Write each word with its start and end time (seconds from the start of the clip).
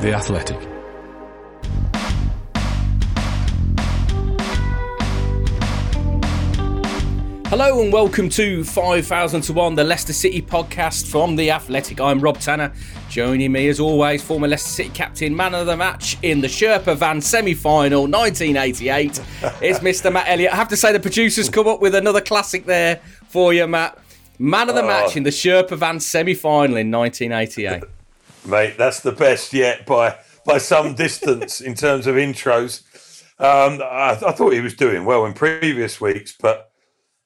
The 0.00 0.12
Athletic. 0.14 0.58
Hello 7.48 7.80
and 7.80 7.92
welcome 7.92 8.28
to 8.30 8.64
5000 8.64 9.40
to 9.42 9.52
1, 9.52 9.74
the 9.76 9.84
Leicester 9.84 10.12
City 10.12 10.42
podcast 10.42 11.06
from 11.08 11.36
The 11.36 11.50
Athletic. 11.52 12.00
I'm 12.00 12.20
Rob 12.20 12.38
Tanner. 12.40 12.72
Joining 13.08 13.52
me 13.52 13.68
as 13.68 13.78
always, 13.78 14.22
former 14.22 14.48
Leicester 14.48 14.68
City 14.68 14.90
captain, 14.90 15.34
man 15.34 15.54
of 15.54 15.66
the 15.66 15.76
match 15.76 16.18
in 16.22 16.40
the 16.40 16.48
Sherpa 16.48 16.96
Van 16.96 17.20
semi 17.20 17.54
final 17.54 18.02
1988. 18.02 19.20
it's 19.62 19.78
Mr. 19.78 20.12
Matt 20.12 20.28
Elliott. 20.28 20.52
I 20.52 20.56
have 20.56 20.68
to 20.68 20.76
say, 20.76 20.92
the 20.92 21.00
producers 21.00 21.48
come 21.48 21.68
up 21.68 21.80
with 21.80 21.94
another 21.94 22.20
classic 22.20 22.66
there 22.66 23.00
for 23.28 23.54
you, 23.54 23.66
Matt. 23.66 23.96
Man 24.38 24.68
of 24.68 24.74
the 24.74 24.82
oh. 24.82 24.86
match 24.86 25.12
Oh. 25.14 25.18
in 25.18 25.22
the 25.22 25.30
Sherpa 25.30 25.76
Van 25.78 26.00
semi 26.00 26.34
final 26.34 26.76
in 26.76 26.90
1988. 26.90 27.84
Mate. 28.46 28.76
That's 28.78 29.00
the 29.00 29.12
best 29.12 29.52
yet 29.52 29.86
by 29.86 30.18
by 30.44 30.58
some 30.58 30.94
distance 30.94 31.60
in 31.60 31.74
terms 31.74 32.06
of 32.06 32.16
intros. 32.16 32.82
Um, 33.38 33.82
I, 33.82 34.18
I 34.26 34.32
thought 34.32 34.52
he 34.52 34.60
was 34.60 34.74
doing 34.74 35.04
well 35.04 35.26
in 35.26 35.34
previous 35.34 36.00
weeks, 36.00 36.34
but 36.38 36.70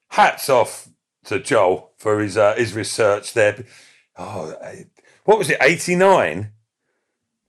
hats 0.09 0.48
off 0.48 0.89
to 1.25 1.39
Joel 1.39 1.92
for 1.98 2.20
his 2.20 2.36
uh, 2.36 2.55
his 2.56 2.75
research 2.75 3.34
there. 3.34 3.64
Oh, 4.17 4.55
eh, 4.62 4.84
what 5.25 5.39
was 5.39 5.50
it? 5.50 5.59
Eighty 5.61 5.94
nine. 5.94 6.53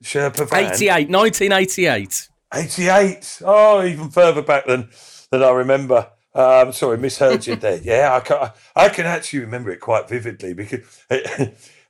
Sherpa 0.03 0.49
van. 0.49 0.73
88, 0.73 1.09
1988. 1.09 2.29
88. 2.53 3.41
Oh, 3.45 3.83
even 3.83 4.09
further 4.09 4.41
back 4.41 4.65
than 4.65 4.89
than 5.31 5.43
I 5.43 5.51
remember. 5.51 6.09
Um, 6.33 6.71
sorry, 6.71 6.97
misheard 6.97 7.45
you 7.45 7.55
there. 7.55 7.77
Yeah, 7.83 8.15
I 8.15 8.19
can, 8.21 8.51
I 8.75 8.89
can 8.89 9.05
actually 9.05 9.39
remember 9.39 9.69
it 9.71 9.79
quite 9.79 10.07
vividly 10.07 10.53
because 10.53 10.79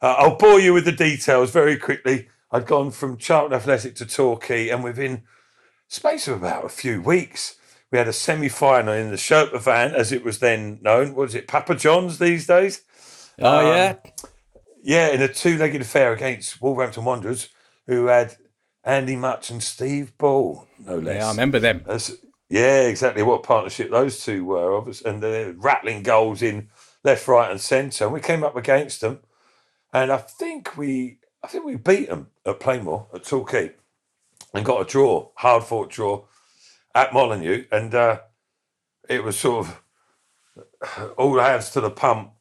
uh, 0.02 0.16
I'll 0.17 0.35
bore 0.38 0.59
you 0.59 0.73
with 0.73 0.85
the 0.85 0.91
details 0.91 1.52
very 1.52 1.77
quickly. 1.77 2.30
I'd 2.52 2.66
gone 2.66 2.91
from 2.91 3.17
Charlton 3.17 3.53
Athletic 3.55 3.95
to 3.95 4.05
Torquay, 4.05 4.69
and 4.69 4.83
within 4.83 5.23
space 5.88 6.27
of 6.27 6.38
about 6.38 6.66
a 6.66 6.69
few 6.69 7.02
weeks, 7.02 7.55
we 7.91 7.97
had 7.97 8.08
a 8.08 8.13
semi-final 8.13 8.93
in 8.93 9.09
the 9.09 9.17
Sherpa 9.17 9.61
van, 9.61 9.93
as 9.93 10.11
it 10.11 10.23
was 10.23 10.39
then 10.39 10.80
known. 10.81 11.09
What 11.16 11.23
was 11.25 11.35
it, 11.35 11.47
Papa 11.47 11.75
John's 11.75 12.19
these 12.19 12.47
days? 12.47 12.81
Oh, 13.39 13.59
Um, 13.59 13.67
yeah. 13.67 13.95
Yeah, 14.83 15.08
in 15.09 15.21
a 15.21 15.27
two-legged 15.27 15.81
affair 15.81 16.11
against 16.13 16.61
Wolverhampton 16.61 17.05
Wanderers, 17.05 17.49
who 17.88 18.08
had 18.08 18.36
Andy 18.83 19.15
Mutch 19.15 19.49
and 19.52 19.61
Steve 19.61 20.17
Bull, 20.17 20.67
no 20.80 20.97
less. 20.97 21.17
Yeah, 21.17 21.27
I 21.27 21.31
remember 21.31 21.59
them. 21.59 21.83
That's, 21.86 22.11
yeah, 22.49 22.81
exactly. 22.81 23.21
What 23.23 23.43
partnership 23.43 23.91
those 23.91 24.23
two 24.23 24.43
were, 24.43 24.75
obviously, 24.75 25.11
and 25.11 25.21
they're 25.21 25.53
rattling 25.53 26.02
goals 26.02 26.41
in 26.41 26.69
left, 27.03 27.27
right, 27.27 27.52
and 27.52 27.61
centre. 27.61 28.05
And 28.05 28.13
we 28.13 28.21
came 28.21 28.43
up 28.43 28.55
against 28.55 29.02
them, 29.02 29.19
and 29.94 30.11
I 30.11 30.17
think 30.17 30.78
we, 30.78 31.20
I 31.44 31.47
think 31.47 31.66
we 31.66 31.75
beat 31.75 32.09
them 32.09 32.28
at 32.45 32.59
Plainmoor 32.59 33.08
at 33.14 33.23
Torquay, 33.23 33.73
and 34.53 34.66
got 34.66 34.81
a 34.81 34.86
draw, 34.86 35.30
hard 35.36 35.64
fought 35.64 35.89
draw 35.89 36.25
at 36.94 37.14
Molineux, 37.14 37.66
and 37.72 37.94
uh, 37.95 38.20
it 39.08 39.23
was 39.23 39.38
sort 39.38 39.67
of 39.67 41.14
all 41.17 41.39
hands 41.39 41.70
to 41.71 41.82
the 41.82 41.92
pump 41.92 42.32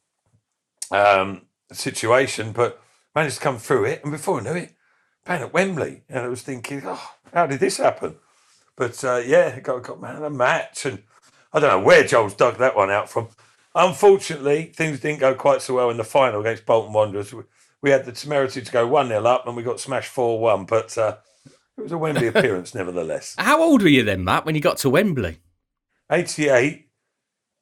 um, 0.91 1.42
situation, 1.72 2.52
but 2.52 2.80
managed 3.14 3.36
to 3.36 3.42
come 3.42 3.58
through 3.58 3.84
it, 3.86 4.03
and 4.03 4.12
before 4.12 4.41
I 4.41 4.42
knew 4.42 4.54
it, 4.54 4.74
playing 5.24 5.42
at 5.42 5.53
Wembley, 5.53 6.03
and 6.08 6.20
I 6.20 6.28
was 6.28 6.42
thinking, 6.42 6.82
oh, 6.84 7.12
how 7.32 7.47
did 7.47 7.60
this 7.60 7.76
happen? 7.76 8.16
But 8.76 9.03
uh, 9.04 9.22
yeah, 9.24 9.60
got 9.60 9.82
got 9.82 10.00
man 10.00 10.16
of 10.16 10.22
the 10.22 10.30
match, 10.30 10.86
and 10.86 11.03
I 11.53 11.60
don't 11.60 11.70
know 11.70 11.84
where 11.84 12.04
Joel's 12.04 12.34
dug 12.34 12.58
that 12.58 12.76
one 12.76 12.91
out 12.91 13.10
from. 13.10 13.28
Unfortunately, 13.75 14.72
things 14.75 15.00
didn't 15.00 15.20
go 15.20 15.34
quite 15.34 15.62
so 15.62 15.75
well 15.75 15.91
in 15.91 15.97
the 15.97 16.04
final 16.04 16.41
against 16.41 16.66
Bolton 16.66 16.92
Wanderers. 16.92 17.32
We, 17.82 17.91
had 17.91 18.04
the 18.04 18.12
temerity 18.12 18.62
to 18.62 18.72
go 18.72 18.86
one 18.86 19.08
0 19.08 19.25
up, 19.25 19.47
and 19.47 19.56
we 19.56 19.62
got 19.62 19.78
smashed 19.81 20.10
four 20.10 20.41
one. 20.41 20.64
But 20.64 20.97
uh, 20.98 21.16
it 21.78 21.82
was 21.82 21.92
a 21.92 21.98
Wembley 21.98 22.26
appearance, 22.34 22.75
nevertheless. 22.75 23.34
How 23.38 23.62
old 23.62 23.82
were 23.82 23.88
you 23.88 24.03
then, 24.03 24.25
Matt, 24.25 24.44
when 24.44 24.54
you 24.54 24.60
got 24.60 24.78
to 24.78 24.91
Wembley? 24.91 25.38
88, 26.10 26.88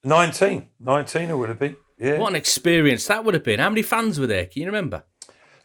19, 0.05 0.69
19 0.81 1.31
it 1.31 1.35
would 1.37 1.49
have 1.51 1.59
been. 1.59 1.77
Yeah, 1.99 2.19
What 2.19 2.31
an 2.31 2.37
experience 2.37 3.07
that 3.09 3.25
would 3.25 3.35
have 3.35 3.45
been. 3.45 3.59
How 3.61 3.69
many 3.69 3.83
fans 3.83 4.19
were 4.19 4.27
there? 4.27 4.47
Can 4.47 4.63
you 4.63 4.67
remember? 4.69 5.03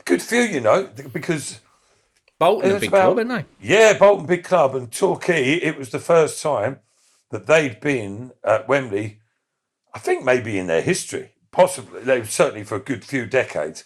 good 0.05 0.21
few, 0.21 0.41
you 0.41 0.59
know, 0.59 0.89
because 1.13 1.61
Bolton, 2.37 2.71
a 2.75 2.79
big 2.79 2.89
about- 2.89 3.15
club, 3.15 3.29
weren't 3.29 3.29
they? 3.61 3.65
Yeah, 3.65 3.97
Bolton 3.97 4.25
big 4.25 4.43
club 4.43 4.75
and 4.75 4.91
Torquay. 4.91 5.53
It 5.53 5.77
was 5.77 5.91
the 5.91 5.99
first 5.99 6.41
time 6.41 6.79
that 7.29 7.47
they'd 7.47 7.79
been 7.79 8.31
at 8.43 8.67
Wembley. 8.67 9.19
I 9.93 9.99
think 9.99 10.23
maybe 10.23 10.57
in 10.57 10.67
their 10.67 10.81
history, 10.81 11.31
possibly. 11.51 12.01
They 12.01 12.23
certainly 12.23 12.63
for 12.63 12.75
a 12.75 12.79
good 12.79 13.03
few 13.05 13.25
decades, 13.25 13.83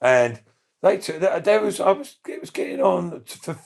and 0.00 0.40
they 0.82 0.96
there- 0.96 1.60
was 1.60 1.80
I 1.80 1.92
was 1.92 2.16
it 2.26 2.40
was 2.40 2.50
getting 2.50 2.80
on 2.80 3.22
for. 3.24 3.58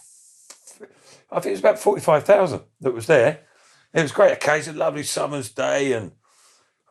I 1.30 1.40
think 1.40 1.46
it 1.46 1.50
was 1.52 1.60
about 1.60 1.78
forty 1.78 2.00
five 2.00 2.24
thousand 2.24 2.62
that 2.80 2.94
was 2.94 3.06
there. 3.06 3.40
It 3.92 4.02
was 4.02 4.12
great 4.12 4.32
occasion, 4.32 4.76
lovely 4.76 5.02
summer's 5.02 5.50
day, 5.50 5.92
and 5.92 6.12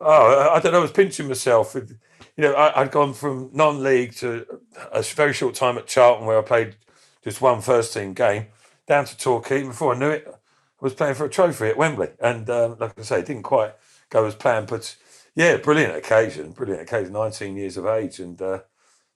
oh, 0.00 0.50
I- 0.50 0.60
don't 0.60 0.72
know, 0.72 0.78
I 0.78 0.82
was 0.82 0.92
pinching 0.92 1.28
myself. 1.28 1.74
With, 1.74 1.98
you 2.36 2.42
know, 2.44 2.54
I, 2.54 2.80
I'd 2.82 2.90
gone 2.90 3.14
from 3.14 3.50
non-league 3.52 4.14
to 4.16 4.44
a 4.92 5.02
very 5.02 5.32
short 5.32 5.54
time 5.54 5.78
at 5.78 5.86
Charlton, 5.86 6.26
where 6.26 6.38
I 6.38 6.42
played 6.42 6.76
just 7.22 7.40
one 7.40 7.60
first 7.60 7.92
team 7.94 8.12
game, 8.12 8.46
down 8.86 9.04
to 9.06 9.16
Torquay. 9.16 9.62
Before 9.62 9.94
I 9.94 9.98
knew 9.98 10.10
it, 10.10 10.24
I 10.28 10.34
was 10.80 10.94
playing 10.94 11.14
for 11.14 11.24
a 11.26 11.30
trophy 11.30 11.66
at 11.68 11.76
Wembley, 11.76 12.08
and 12.20 12.48
um, 12.50 12.76
like 12.78 12.98
I 12.98 13.02
say, 13.02 13.22
didn't 13.22 13.42
quite 13.44 13.74
go 14.10 14.24
as 14.24 14.34
planned. 14.34 14.68
But 14.68 14.96
yeah, 15.34 15.56
brilliant 15.56 15.96
occasion, 15.96 16.52
brilliant 16.52 16.82
occasion. 16.82 17.12
Nineteen 17.12 17.56
years 17.56 17.76
of 17.76 17.86
age, 17.86 18.18
and 18.20 18.40
uh, 18.40 18.60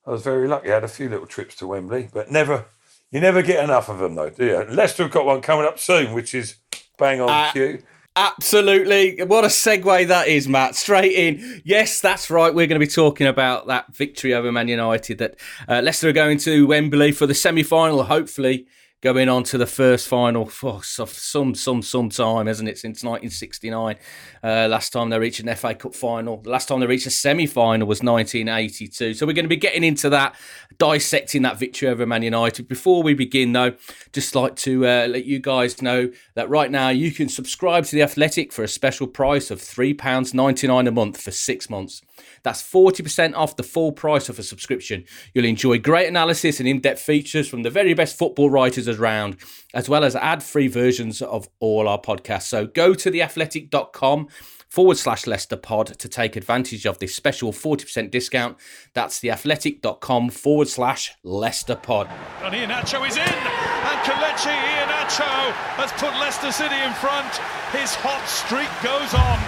I 0.07 0.11
was 0.11 0.23
very 0.23 0.49
lucky. 0.49 0.71
I 0.71 0.75
had 0.75 0.85
a 0.85 0.89
few 0.89 1.09
little 1.09 1.27
trips 1.27 1.55
to 1.57 1.67
Wembley, 1.67 2.09
but 2.13 2.31
never. 2.31 2.67
You 3.13 3.21
never 3.21 3.43
get 3.43 3.65
enough 3.65 3.89
of 3.89 3.99
them, 3.99 4.15
though, 4.15 4.31
do 4.31 4.47
you? 4.47 4.65
Leicester 4.71 5.03
have 5.03 5.11
got 5.11 5.27
one 5.27 5.41
coming 5.41 5.67
up 5.67 5.81
soon, 5.81 6.13
which 6.13 6.33
is 6.33 6.55
bang 6.97 7.21
on 7.21 7.29
Uh, 7.29 7.51
cue. 7.51 7.83
Absolutely. 8.15 9.23
What 9.25 9.43
a 9.43 9.49
segue 9.49 10.07
that 10.07 10.29
is, 10.29 10.47
Matt. 10.47 10.77
Straight 10.77 11.13
in. 11.13 11.61
Yes, 11.65 12.01
that's 12.01 12.31
right. 12.31 12.55
We're 12.55 12.69
going 12.69 12.81
to 12.81 12.87
be 12.87 12.91
talking 12.91 13.27
about 13.27 13.67
that 13.67 13.95
victory 13.97 14.33
over 14.33 14.53
Man 14.53 14.69
United 14.69 15.19
that 15.19 15.37
uh, 15.69 15.81
Leicester 15.83 16.11
are 16.11 16.13
going 16.13 16.39
to 16.39 16.69
Wembley 16.69 17.11
for 17.11 17.27
the 17.27 17.35
semi 17.35 17.65
final, 17.65 18.05
hopefully 18.05 18.67
going 19.03 19.31
on 19.31 19.43
to 19.43 19.57
the 19.57 19.67
first 19.67 20.09
final 20.09 20.47
for 20.47 20.83
some 20.83 21.55
some 21.55 21.83
some 21.83 22.09
time, 22.11 22.47
hasn't 22.47 22.69
it? 22.69 22.79
Since 22.79 23.03
1969, 23.03 23.97
uh, 24.43 24.69
last 24.69 24.93
time 24.93 25.09
they 25.09 25.19
reached 25.19 25.41
an 25.41 25.55
FA 25.57 25.75
Cup 25.75 25.95
final. 25.95 26.37
The 26.39 26.51
last 26.51 26.69
time 26.69 26.81
they 26.81 26.87
reached 26.87 27.07
a 27.07 27.11
semi 27.11 27.47
final 27.47 27.87
was 27.87 28.03
1982. 28.03 29.15
So 29.15 29.27
we're 29.27 29.33
going 29.33 29.45
to 29.45 29.49
be 29.49 29.57
getting 29.57 29.85
into 29.85 30.11
that, 30.11 30.37
dissecting 30.79 31.43
that 31.43 31.59
victory 31.59 31.89
over 31.89 32.05
Man 32.05 32.23
United. 32.23 32.69
Before 32.69 33.03
we 33.03 33.15
begin, 33.15 33.53
though, 33.53 33.75
just 34.13 34.35
like 34.35 34.57
to 34.57 34.87
uh, 34.87 35.07
let 35.09 35.25
you 35.25 35.39
guys 35.39 35.81
know 35.81 36.11
that 36.35 36.51
right 36.51 36.71
now 36.71 36.91
you 36.91 37.11
can 37.11 37.29
subscribe 37.29 37.85
to 37.87 37.97
the 37.97 38.03
Athletic 38.03 38.53
for 38.53 38.63
a 38.63 38.69
special 38.69 39.07
price 39.07 39.51
of 39.51 39.61
three 39.61 39.95
pounds 39.95 40.35
ninety 40.35 40.67
nine 40.67 40.87
a 40.87 40.93
month 40.93 41.21
for 41.21 41.31
six 41.31 41.71
months. 41.71 42.03
That's 42.43 42.63
40% 42.63 43.35
off 43.35 43.57
the 43.57 43.63
full 43.63 43.93
price 43.93 44.29
of 44.29 44.39
a 44.39 44.43
subscription. 44.43 45.05
You'll 45.35 45.45
enjoy 45.45 45.79
great 45.79 46.09
analysis 46.09 46.61
and 46.61 46.69
in 46.69 46.81
depth 46.81 47.01
features 47.01 47.49
from 47.49 47.63
the 47.63 47.71
very 47.71 47.95
best 47.95 48.19
football 48.19 48.51
writers 48.51 48.89
around, 48.99 49.37
as 49.75 49.89
well 49.89 50.05
as 50.05 50.17
ad 50.17 50.43
free 50.43 50.69
versions 50.69 51.23
of 51.23 51.49
all 51.61 51.89
our 51.89 52.01
podcasts. 52.01 52.45
So 52.45 52.67
go 52.67 52.95
to 52.95 53.11
theathletic.com 53.11 54.29
forward 54.69 54.97
slash 54.97 55.27
Leicester 55.27 55.57
pod 55.57 55.99
to 55.99 56.09
take 56.09 56.37
advantage 56.37 56.87
of 56.87 56.99
this 56.99 57.15
special 57.15 57.53
40% 57.53 58.11
discount. 58.11 58.57
That's 58.95 59.21
theathletic.com 59.21 60.31
forward 60.31 60.69
slash 60.69 61.13
Leicester 61.25 61.75
pod. 61.75 62.09
And 62.43 62.55
Iheanacho 62.55 63.07
is 63.07 63.17
in, 63.17 63.23
and 63.23 63.99
Kelechi 64.07 64.55
Iheanacho 64.55 65.53
has 65.77 65.93
put 65.93 66.13
Leicester 66.21 66.53
City 66.53 66.79
in 66.81 66.93
front. 66.95 67.29
His 67.75 67.95
hot 67.99 68.23
streak 68.27 68.71
goes 68.83 69.13
on. 69.13 69.39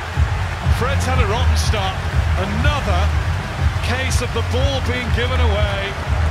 Fred's 0.79 1.07
had 1.07 1.23
a 1.23 1.27
rotten 1.31 1.57
start. 1.57 1.95
Another 2.43 3.01
case 3.87 4.23
of 4.23 4.33
the 4.35 4.43
ball 4.51 4.81
being 4.91 5.07
given 5.15 5.39
away 5.39 6.22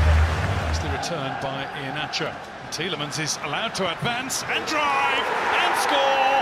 return 1.01 1.33
by 1.41 1.65
Iheanacho. 1.81 2.29
Tielemans 2.69 3.17
is 3.17 3.41
allowed 3.41 3.73
to 3.73 3.89
advance 3.89 4.45
and 4.53 4.61
drive 4.69 5.25
and 5.65 5.73
score. 5.81 6.37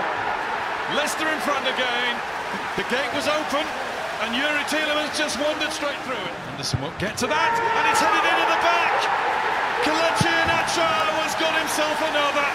Leicester 0.99 1.31
in 1.31 1.39
front 1.47 1.63
again. 1.63 2.11
The 2.75 2.83
gate 2.91 3.07
was 3.15 3.31
open 3.31 3.63
and 4.19 4.35
Youri 4.35 4.59
Tielemans 4.67 5.15
just 5.15 5.39
wandered 5.39 5.71
straight 5.71 5.95
through 6.03 6.19
it. 6.19 6.35
Henderson 6.51 6.83
won't 6.83 6.99
get 6.99 7.15
to 7.23 7.27
that 7.31 7.53
and 7.55 7.83
it's 7.87 8.03
headed 8.03 8.19
into 8.19 8.47
the 8.51 8.59
back. 8.59 8.99
Kelechi 9.87 10.27
Iheanacho 10.27 10.91
has 11.23 11.39
got 11.39 11.55
himself 11.55 11.95
another. 12.11 12.47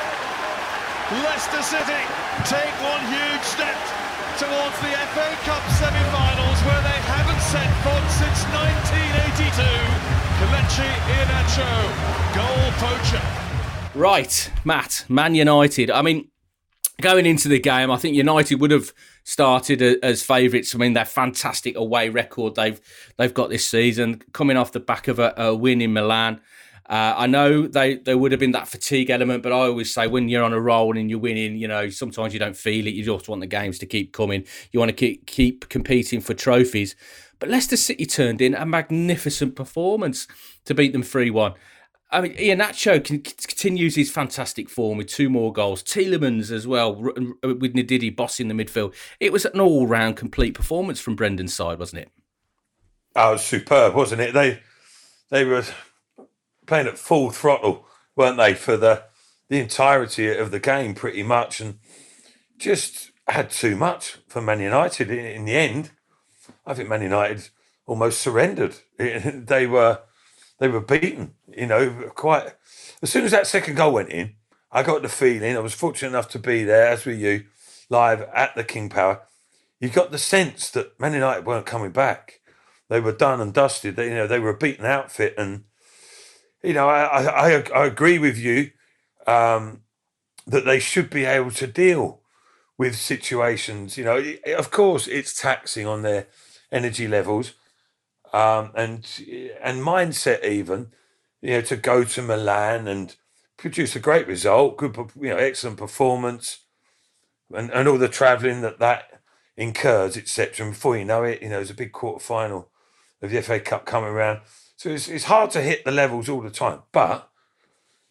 Leicester 1.24 1.64
City 1.64 2.04
take 2.44 2.74
one 2.84 3.00
huge 3.08 3.44
step 3.48 3.80
towards 4.36 4.76
the 4.84 4.92
FA 5.16 5.28
Cup 5.48 5.64
semi-finals 5.80 6.60
where 6.68 6.82
they 6.84 7.00
haven't 7.08 7.40
set 7.48 7.70
foot 7.80 8.04
since 8.12 8.44
1982. 8.52 10.03
Iheanacho, 10.54 11.68
goal 12.34 12.72
poacher. 12.78 13.98
Right, 13.98 14.50
Matt, 14.64 15.04
Man 15.08 15.34
United. 15.34 15.90
I 15.90 16.02
mean, 16.02 16.28
going 17.00 17.26
into 17.26 17.48
the 17.48 17.58
game, 17.58 17.90
I 17.90 17.96
think 17.96 18.14
United 18.14 18.60
would 18.60 18.70
have 18.70 18.92
started 19.24 19.82
as 19.82 20.22
favourites. 20.22 20.74
I 20.74 20.78
mean, 20.78 20.92
their 20.92 21.04
fantastic 21.04 21.76
away 21.76 22.08
record 22.08 22.54
they've 22.54 22.80
they've 23.16 23.34
got 23.34 23.50
this 23.50 23.66
season, 23.66 24.22
coming 24.32 24.56
off 24.56 24.72
the 24.72 24.80
back 24.80 25.08
of 25.08 25.18
a, 25.18 25.34
a 25.36 25.54
win 25.54 25.80
in 25.80 25.92
Milan. 25.92 26.40
Uh, 26.86 27.14
I 27.16 27.26
know 27.26 27.66
they 27.66 27.96
there 27.96 28.18
would 28.18 28.32
have 28.32 28.40
been 28.40 28.52
that 28.52 28.68
fatigue 28.68 29.10
element, 29.10 29.42
but 29.42 29.52
I 29.52 29.56
always 29.56 29.92
say 29.92 30.06
when 30.06 30.28
you're 30.28 30.44
on 30.44 30.52
a 30.52 30.60
roll 30.60 30.96
and 30.98 31.08
you're 31.08 31.18
winning, 31.18 31.56
you 31.56 31.66
know, 31.66 31.88
sometimes 31.88 32.34
you 32.34 32.38
don't 32.38 32.56
feel 32.56 32.86
it. 32.86 32.94
You 32.94 33.02
just 33.02 33.28
want 33.28 33.40
the 33.40 33.46
games 33.46 33.78
to 33.78 33.86
keep 33.86 34.12
coming. 34.12 34.44
You 34.70 34.80
want 34.80 34.90
to 34.90 34.94
keep 34.94 35.26
keep 35.26 35.68
competing 35.68 36.20
for 36.20 36.34
trophies. 36.34 36.94
But 37.38 37.48
Leicester 37.48 37.76
City 37.76 38.06
turned 38.06 38.40
in 38.40 38.54
a 38.54 38.64
magnificent 38.64 39.56
performance 39.56 40.26
to 40.64 40.74
beat 40.74 40.92
them 40.92 41.02
three 41.02 41.30
one. 41.30 41.54
I 42.10 42.20
mean, 42.20 42.34
Iheanacho 42.36 43.02
continues 43.02 43.96
his 43.96 44.10
fantastic 44.10 44.68
form 44.68 44.98
with 44.98 45.08
two 45.08 45.28
more 45.28 45.52
goals. 45.52 45.82
Tielemans 45.82 46.52
as 46.52 46.64
well, 46.64 46.94
with 46.94 47.74
Ndidi 47.74 48.14
bossing 48.14 48.46
the 48.46 48.54
midfield. 48.54 48.94
It 49.18 49.32
was 49.32 49.44
an 49.44 49.58
all-round 49.58 50.16
complete 50.16 50.54
performance 50.54 51.00
from 51.00 51.16
Brendan's 51.16 51.54
side, 51.54 51.80
wasn't 51.80 52.02
it? 52.02 52.10
Oh, 53.16 53.30
it 53.30 53.32
was 53.32 53.44
superb, 53.44 53.94
wasn't 53.94 54.20
it? 54.20 54.32
They 54.32 54.60
they 55.30 55.44
were 55.44 55.64
playing 56.66 56.86
at 56.86 56.98
full 56.98 57.30
throttle, 57.30 57.86
weren't 58.14 58.36
they, 58.36 58.54
for 58.54 58.76
the 58.76 59.04
the 59.48 59.58
entirety 59.58 60.28
of 60.36 60.52
the 60.52 60.60
game, 60.60 60.94
pretty 60.94 61.24
much, 61.24 61.60
and 61.60 61.78
just 62.58 63.10
had 63.26 63.50
too 63.50 63.74
much 63.74 64.18
for 64.28 64.40
Man 64.40 64.60
United. 64.60 65.10
In 65.10 65.46
the 65.46 65.56
end, 65.56 65.90
I 66.66 66.74
think 66.74 66.88
Man 66.88 67.02
United 67.02 67.48
almost 67.86 68.20
surrendered. 68.20 68.76
They 68.98 69.66
were 69.66 70.00
they 70.58 70.68
were 70.68 70.80
beaten. 70.80 71.34
You 71.48 71.66
know, 71.66 72.10
quite 72.14 72.54
as 73.02 73.10
soon 73.10 73.24
as 73.24 73.32
that 73.32 73.46
second 73.46 73.76
goal 73.76 73.92
went 73.92 74.10
in, 74.10 74.34
I 74.72 74.82
got 74.82 75.02
the 75.02 75.08
feeling. 75.08 75.56
I 75.56 75.60
was 75.60 75.74
fortunate 75.74 76.08
enough 76.08 76.28
to 76.30 76.38
be 76.38 76.64
there, 76.64 76.88
as 76.88 77.04
were 77.04 77.12
you, 77.12 77.44
live 77.90 78.22
at 78.34 78.54
the 78.54 78.64
King 78.64 78.88
Power. 78.88 79.22
You 79.80 79.88
got 79.88 80.10
the 80.10 80.18
sense 80.18 80.70
that 80.70 80.98
Man 80.98 81.12
United 81.12 81.46
weren't 81.46 81.66
coming 81.66 81.90
back. 81.90 82.40
They 82.88 83.00
were 83.00 83.12
done 83.12 83.40
and 83.40 83.52
dusted. 83.52 83.96
They, 83.96 84.08
you 84.08 84.14
know, 84.14 84.26
they 84.26 84.38
were 84.38 84.50
a 84.50 84.56
beaten 84.56 84.86
outfit, 84.86 85.34
and 85.36 85.64
you 86.62 86.72
know, 86.72 86.88
I 86.88 87.22
I, 87.22 87.62
I 87.74 87.86
agree 87.86 88.18
with 88.18 88.38
you 88.38 88.70
um, 89.26 89.82
that 90.46 90.64
they 90.64 90.78
should 90.78 91.10
be 91.10 91.24
able 91.24 91.50
to 91.52 91.66
deal 91.66 92.20
with 92.78 92.96
situations. 92.96 93.98
You 93.98 94.04
know, 94.04 94.34
of 94.56 94.70
course, 94.70 95.06
it's 95.06 95.40
taxing 95.40 95.86
on 95.86 96.02
their 96.02 96.26
energy 96.74 97.08
levels 97.08 97.54
um, 98.32 98.72
and 98.74 99.06
and 99.62 99.80
mindset 99.80 100.44
even. 100.44 100.88
You 101.40 101.50
know, 101.52 101.60
to 101.62 101.76
go 101.76 102.04
to 102.04 102.22
Milan 102.22 102.88
and 102.88 103.14
produce 103.58 103.94
a 103.94 104.00
great 104.00 104.26
result, 104.26 104.78
good, 104.78 104.96
you 105.20 105.28
know, 105.28 105.36
excellent 105.36 105.76
performance, 105.76 106.60
and, 107.54 107.70
and 107.70 107.86
all 107.86 107.98
the 107.98 108.08
travelling 108.08 108.62
that 108.62 108.78
that 108.78 109.20
incurs, 109.56 110.16
etc. 110.16 110.66
And 110.66 110.74
before 110.74 110.96
you 110.96 111.04
know 111.04 111.22
it, 111.22 111.42
you 111.42 111.48
know, 111.50 111.56
there's 111.56 111.70
a 111.70 111.74
big 111.74 111.92
quarter 111.92 112.24
final 112.24 112.70
of 113.22 113.30
the 113.30 113.40
FA 113.42 113.60
Cup 113.60 113.86
coming 113.86 114.10
around. 114.10 114.40
So 114.76 114.90
it's, 114.90 115.08
it's 115.08 115.24
hard 115.24 115.50
to 115.52 115.62
hit 115.62 115.84
the 115.84 115.92
levels 115.92 116.28
all 116.28 116.40
the 116.40 116.50
time. 116.50 116.80
But 116.92 117.28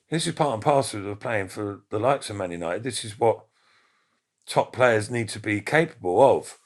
this 0.09 0.27
is 0.27 0.33
part 0.33 0.53
and 0.53 0.63
parcel 0.63 1.11
of 1.11 1.19
playing 1.19 1.49
for 1.49 1.81
the 1.89 1.99
likes 1.99 2.29
of 2.29 2.35
Man 2.35 2.51
United. 2.51 2.83
This 2.83 3.03
is 3.03 3.19
what 3.19 3.45
top 4.45 4.73
players 4.73 5.09
need 5.09 5.29
to 5.29 5.39
be 5.39 5.59
capable 5.61 6.21
of. 6.21 6.59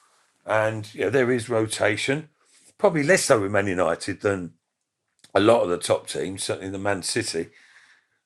And 0.48 0.92
you 0.94 1.02
know, 1.02 1.10
there 1.10 1.30
is 1.30 1.48
rotation 1.48 2.30
probably 2.78 3.02
less 3.02 3.24
so 3.24 3.40
with 3.40 3.50
Man 3.52 3.66
United 3.66 4.20
than 4.20 4.54
a 5.34 5.40
lot 5.40 5.62
of 5.62 5.68
the 5.68 5.78
top 5.78 6.06
teams, 6.06 6.44
certainly 6.44 6.70
the 6.70 6.78
Man 6.78 7.02
City. 7.02 7.48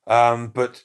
Um, 0.07 0.49
but 0.49 0.85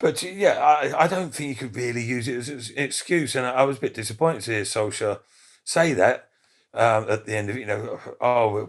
but 0.00 0.22
yeah, 0.22 0.58
I, 0.58 1.04
I 1.04 1.06
don't 1.06 1.34
think 1.34 1.48
you 1.50 1.54
could 1.54 1.76
really 1.76 2.02
use 2.02 2.28
it 2.28 2.36
as, 2.36 2.70
an 2.70 2.74
excuse. 2.76 3.34
And 3.34 3.46
I, 3.46 3.50
I, 3.50 3.62
was 3.64 3.78
a 3.78 3.80
bit 3.80 3.94
disappointed 3.94 4.42
to 4.42 4.52
hear 4.52 4.62
Solskjaer 4.62 5.20
say 5.64 5.92
that 5.92 6.28
um, 6.72 7.06
at 7.08 7.26
the 7.26 7.36
end 7.36 7.50
of 7.50 7.56
it. 7.56 7.60
You 7.60 7.66
know, 7.66 8.00
oh, 8.20 8.68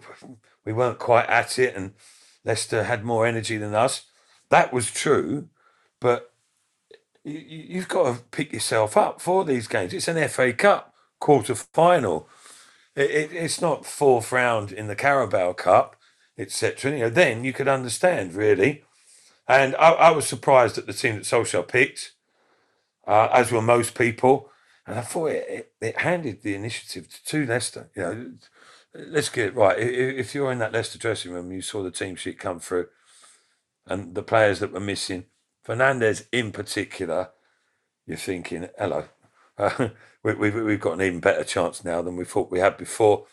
we 0.66 0.74
weren't 0.74 1.00
quite 1.00 1.28
at 1.28 1.58
it, 1.60 1.76
and 1.76 1.94
Leicester 2.44 2.84
had 2.84 3.06
more 3.06 3.26
energy 3.26 3.58
than 3.58 3.76
us. 3.76 4.06
That 4.50 4.74
was 4.74 4.92
true, 4.92 5.50
but 6.00 6.34
you, 7.24 7.40
you've 7.40 7.88
got 7.88 8.16
to 8.16 8.24
pick 8.32 8.52
yourself 8.52 8.98
up 8.98 9.22
for 9.22 9.46
these 9.46 9.68
games. 9.68 9.94
It's 9.94 10.08
an 10.08 10.28
FA 10.30 10.52
Cup 10.54 10.96
quarter 11.20 11.56
final 11.56 12.28
it, 12.96 13.12
it, 13.12 13.34
it's 13.34 13.62
not 13.62 13.86
fourth 13.86 14.32
round 14.32 14.72
in 14.72 14.88
the 14.88 14.96
Carabao 14.96 15.54
Cup, 15.54 15.96
etc. 16.38 16.92
You 16.92 17.00
know, 17.00 17.10
then 17.10 17.44
you 17.44 17.54
could 17.54 17.68
understand 17.68 18.34
really. 18.34 18.84
And 19.48 19.76
I, 19.78 19.92
I 19.92 20.12
was 20.12 20.28
surprised 20.28 20.78
at 20.78 20.86
the 20.86 20.94
team 20.94 21.16
that 21.16 21.24
Solskjaer 21.24 21.68
picked, 21.68 22.14
uh, 23.08 23.30
as 23.34 23.52
were 23.52 23.62
most 23.62 23.98
people. 23.98 24.50
And 24.86 24.98
I 24.98 25.02
thought 25.02 25.28
it, 25.28 25.46
it, 25.50 25.72
it 25.82 25.98
handed 26.00 26.42
the 26.42 26.56
initiative 26.56 27.10
to 27.10 27.24
to 27.26 27.46
Leicester. 27.46 27.90
You 27.96 28.02
know, 28.04 28.32
let's 28.94 29.30
get 29.30 29.48
it 29.48 29.56
right. 29.56 29.78
If 29.80 30.36
you're 30.36 30.52
in 30.52 30.60
that 30.60 30.74
Leicester 30.74 31.00
dressing 31.00 31.32
room, 31.32 31.52
you 31.52 31.62
saw 31.62 31.84
the 31.84 31.92
team 31.92 32.16
sheet 32.16 32.40
come 32.40 32.60
through, 32.60 32.88
and 33.88 34.16
the 34.16 34.24
players 34.24 34.60
that 34.60 34.72
were 34.74 34.80
missing, 34.80 35.26
Fernandes 35.66 36.26
in 36.32 36.52
particular, 36.52 37.30
you're 38.06 38.18
thinking, 38.18 38.70
hello, 38.78 39.06
uh, 39.58 39.90
we, 40.24 40.34
we've, 40.34 40.56
we've 40.56 40.80
got 40.80 40.94
an 40.94 41.02
even 41.02 41.20
better 41.20 41.44
chance 41.44 41.84
now 41.84 42.02
than 42.02 42.16
we 42.16 42.26
thought 42.26 42.52
we 42.52 42.60
had 42.60 42.78
before. 42.78 43.26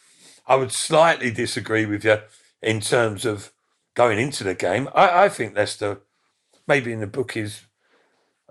I 0.46 0.56
would 0.56 0.72
slightly 0.72 1.30
disagree 1.30 1.86
with 1.86 2.04
you 2.04 2.18
in 2.62 2.80
terms 2.80 3.24
of 3.24 3.52
going 3.94 4.18
into 4.18 4.44
the 4.44 4.54
game. 4.54 4.88
I, 4.94 5.24
I 5.24 5.28
think 5.28 5.56
Leicester, 5.56 6.00
maybe 6.66 6.92
in 6.92 7.00
the 7.00 7.06
bookies 7.06 7.66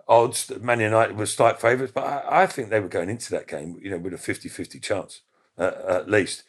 odds 0.07 0.45
that 0.47 0.63
Man 0.63 0.79
United 0.79 1.17
were 1.17 1.25
slight 1.25 1.59
favourites, 1.59 1.93
but 1.93 2.03
I, 2.03 2.43
I, 2.43 2.45
think 2.45 2.69
they 2.69 2.79
were 2.79 2.87
going 2.87 3.09
into 3.09 3.31
that 3.31 3.47
game, 3.47 3.79
you 3.81 3.89
know, 3.89 3.97
with 3.97 4.13
a 4.13 4.17
50-50 4.17 4.81
chance 4.81 5.21
uh, 5.57 5.71
at 5.87 6.09
least. 6.09 6.43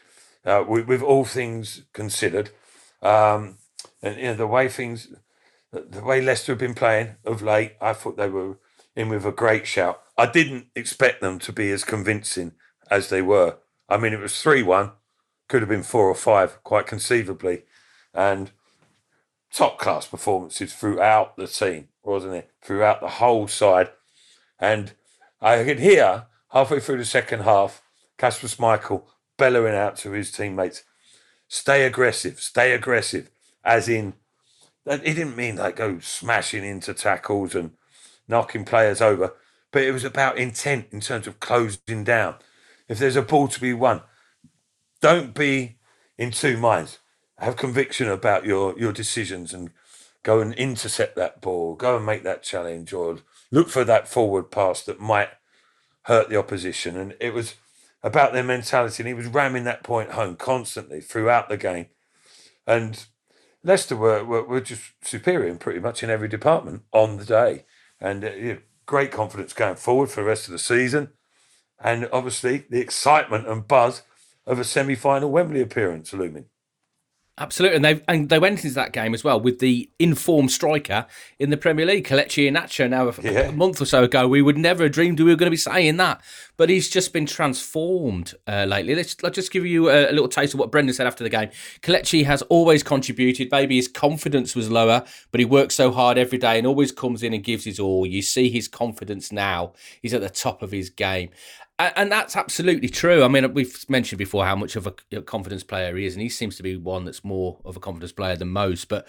Uh, 0.44 0.62
with, 0.66 0.86
with, 0.86 1.02
all 1.02 1.24
things 1.24 1.82
considered, 1.92 2.50
um, 3.02 3.58
and 4.00 4.16
you 4.16 4.26
know 4.26 4.34
the 4.34 4.46
way 4.46 4.68
things, 4.68 5.08
the 5.72 6.04
way 6.04 6.20
Leicester 6.20 6.52
have 6.52 6.58
been 6.60 6.72
playing 6.72 7.16
of 7.24 7.42
late, 7.42 7.72
I 7.80 7.94
thought 7.94 8.16
they 8.16 8.28
were 8.28 8.56
in 8.96 9.10
with 9.10 9.26
a 9.26 9.32
great 9.32 9.66
shout. 9.66 10.02
I 10.18 10.26
didn't 10.26 10.68
expect 10.74 11.20
them 11.20 11.38
to 11.40 11.52
be 11.52 11.70
as 11.70 11.84
convincing 11.84 12.52
as 12.90 13.10
they 13.10 13.22
were. 13.22 13.58
I 13.88 13.98
mean, 13.98 14.12
it 14.12 14.20
was 14.20 14.40
3 14.42 14.62
1, 14.62 14.90
could 15.48 15.62
have 15.62 15.68
been 15.68 15.82
4 15.82 16.08
or 16.08 16.14
5, 16.14 16.64
quite 16.64 16.86
conceivably. 16.86 17.64
And 18.14 18.50
top 19.52 19.78
class 19.78 20.06
performances 20.06 20.74
throughout 20.74 21.36
the 21.36 21.46
team, 21.46 21.88
wasn't 22.02 22.34
it? 22.34 22.50
Throughout 22.62 23.00
the 23.00 23.08
whole 23.08 23.46
side. 23.46 23.90
And 24.58 24.92
I 25.40 25.62
could 25.64 25.80
hear 25.80 26.26
halfway 26.50 26.80
through 26.80 26.98
the 26.98 27.04
second 27.04 27.42
half, 27.42 27.82
Kasper 28.16 28.46
Schmeichel 28.46 29.02
bellowing 29.36 29.74
out 29.74 29.96
to 29.98 30.12
his 30.12 30.32
teammates, 30.32 30.84
stay 31.48 31.84
aggressive, 31.84 32.40
stay 32.40 32.72
aggressive, 32.72 33.30
as 33.62 33.88
in, 33.88 34.14
he 34.86 35.12
didn't 35.12 35.36
mean 35.36 35.56
like 35.56 35.76
go 35.76 35.98
smashing 35.98 36.64
into 36.64 36.94
tackles 36.94 37.54
and 37.54 37.72
knocking 38.28 38.64
players 38.64 39.00
over, 39.00 39.34
but 39.72 39.82
it 39.82 39.92
was 39.92 40.04
about 40.04 40.38
intent 40.38 40.86
in 40.90 41.00
terms 41.00 41.26
of 41.26 41.40
closing 41.40 42.04
down. 42.04 42.36
If 42.88 42.98
there's 42.98 43.16
a 43.16 43.22
ball 43.22 43.48
to 43.48 43.60
be 43.60 43.72
won, 43.72 44.02
don't 45.00 45.34
be 45.34 45.78
in 46.16 46.30
two 46.30 46.56
minds. 46.56 46.98
Have 47.38 47.56
conviction 47.56 48.08
about 48.08 48.46
your 48.46 48.78
your 48.78 48.92
decisions 48.92 49.52
and 49.52 49.70
go 50.22 50.40
and 50.40 50.54
intercept 50.54 51.14
that 51.16 51.40
ball, 51.40 51.74
go 51.74 51.96
and 51.96 52.06
make 52.06 52.24
that 52.24 52.42
challenge, 52.42 52.92
or 52.92 53.18
look 53.50 53.68
for 53.68 53.84
that 53.84 54.08
forward 54.08 54.50
pass 54.50 54.82
that 54.82 54.98
might 54.98 55.28
hurt 56.02 56.28
the 56.28 56.38
opposition. 56.38 56.96
And 56.96 57.14
it 57.20 57.34
was 57.34 57.54
about 58.02 58.32
their 58.32 58.42
mentality, 58.42 59.02
and 59.02 59.08
he 59.08 59.14
was 59.14 59.26
ramming 59.26 59.64
that 59.64 59.82
point 59.82 60.12
home 60.12 60.36
constantly 60.36 61.00
throughout 61.00 61.48
the 61.48 61.56
game. 61.56 61.86
And 62.66 63.06
Leicester 63.62 63.96
were, 63.96 64.24
were, 64.24 64.44
were 64.44 64.60
just 64.60 64.82
superior 65.02 65.48
in 65.48 65.58
pretty 65.58 65.80
much 65.80 66.02
in 66.02 66.10
every 66.10 66.28
department 66.28 66.82
on 66.92 67.18
the 67.18 67.24
day 67.24 67.64
and 68.00 68.24
uh, 68.24 68.56
great 68.84 69.10
confidence 69.10 69.52
going 69.52 69.76
forward 69.76 70.10
for 70.10 70.22
the 70.22 70.28
rest 70.28 70.46
of 70.46 70.52
the 70.52 70.58
season. 70.58 71.10
And 71.78 72.08
obviously, 72.12 72.64
the 72.70 72.80
excitement 72.80 73.46
and 73.46 73.66
buzz 73.66 74.02
of 74.46 74.58
a 74.58 74.64
semi 74.64 74.94
final 74.94 75.30
Wembley 75.30 75.60
appearance 75.60 76.12
looming. 76.12 76.46
Absolutely, 77.38 77.76
and 77.76 77.84
they 77.84 78.00
and 78.08 78.30
they 78.30 78.38
went 78.38 78.64
into 78.64 78.74
that 78.76 78.92
game 78.92 79.12
as 79.12 79.22
well 79.22 79.38
with 79.38 79.58
the 79.58 79.90
informed 79.98 80.50
striker 80.50 81.04
in 81.38 81.50
the 81.50 81.58
Premier 81.58 81.84
League, 81.84 82.06
Kelechi 82.06 82.50
Iheanacho. 82.50 82.88
Now, 82.88 83.08
a, 83.08 83.14
yeah. 83.22 83.48
a 83.48 83.52
month 83.52 83.78
or 83.78 83.84
so 83.84 84.04
ago, 84.04 84.26
we 84.26 84.40
would 84.40 84.56
never 84.56 84.84
have 84.84 84.92
dreamed 84.92 85.20
we 85.20 85.26
were 85.26 85.36
going 85.36 85.48
to 85.48 85.50
be 85.50 85.58
saying 85.58 85.98
that, 85.98 86.22
but 86.56 86.70
he's 86.70 86.88
just 86.88 87.12
been 87.12 87.26
transformed 87.26 88.32
uh, 88.48 88.64
lately. 88.66 88.94
Let's, 88.94 89.22
let's 89.22 89.34
just 89.34 89.52
give 89.52 89.66
you 89.66 89.90
a, 89.90 90.10
a, 90.10 90.12
little 90.12 90.28
taste 90.28 90.54
of 90.54 90.60
what 90.60 90.70
Brendan 90.70 90.94
said 90.94 91.06
after 91.06 91.22
the 91.22 91.28
game. 91.28 91.50
Kelechi 91.82 92.24
has 92.24 92.40
always 92.42 92.82
contributed. 92.82 93.50
Maybe 93.52 93.76
his 93.76 93.88
confidence 93.88 94.56
was 94.56 94.70
lower, 94.70 95.04
but 95.30 95.38
he 95.38 95.44
works 95.44 95.74
so 95.74 95.92
hard 95.92 96.16
every 96.16 96.38
day 96.38 96.56
and 96.56 96.66
always 96.66 96.90
comes 96.90 97.22
in 97.22 97.34
and 97.34 97.44
gives 97.44 97.64
his 97.64 97.78
all. 97.78 98.06
You 98.06 98.22
see 98.22 98.48
his 98.48 98.66
confidence 98.66 99.30
now; 99.30 99.74
he's 100.00 100.14
at 100.14 100.22
the 100.22 100.30
top 100.30 100.62
of 100.62 100.70
his 100.70 100.88
game 100.88 101.28
and 101.78 102.10
that's 102.10 102.36
absolutely 102.36 102.88
true. 102.88 103.22
I 103.22 103.28
mean, 103.28 103.52
we've 103.52 103.84
mentioned 103.88 104.18
before 104.18 104.46
how 104.46 104.56
much 104.56 104.76
of 104.76 104.86
a 104.86 105.22
confidence 105.22 105.62
player 105.62 105.94
he 105.96 106.06
is, 106.06 106.14
and 106.14 106.22
he 106.22 106.28
seems 106.28 106.56
to 106.56 106.62
be 106.62 106.76
one 106.76 107.04
that's 107.04 107.24
more 107.24 107.58
of 107.64 107.76
a 107.76 107.80
confidence 107.80 108.12
player 108.12 108.36
than 108.36 108.48
most. 108.48 108.88
But 108.88 109.06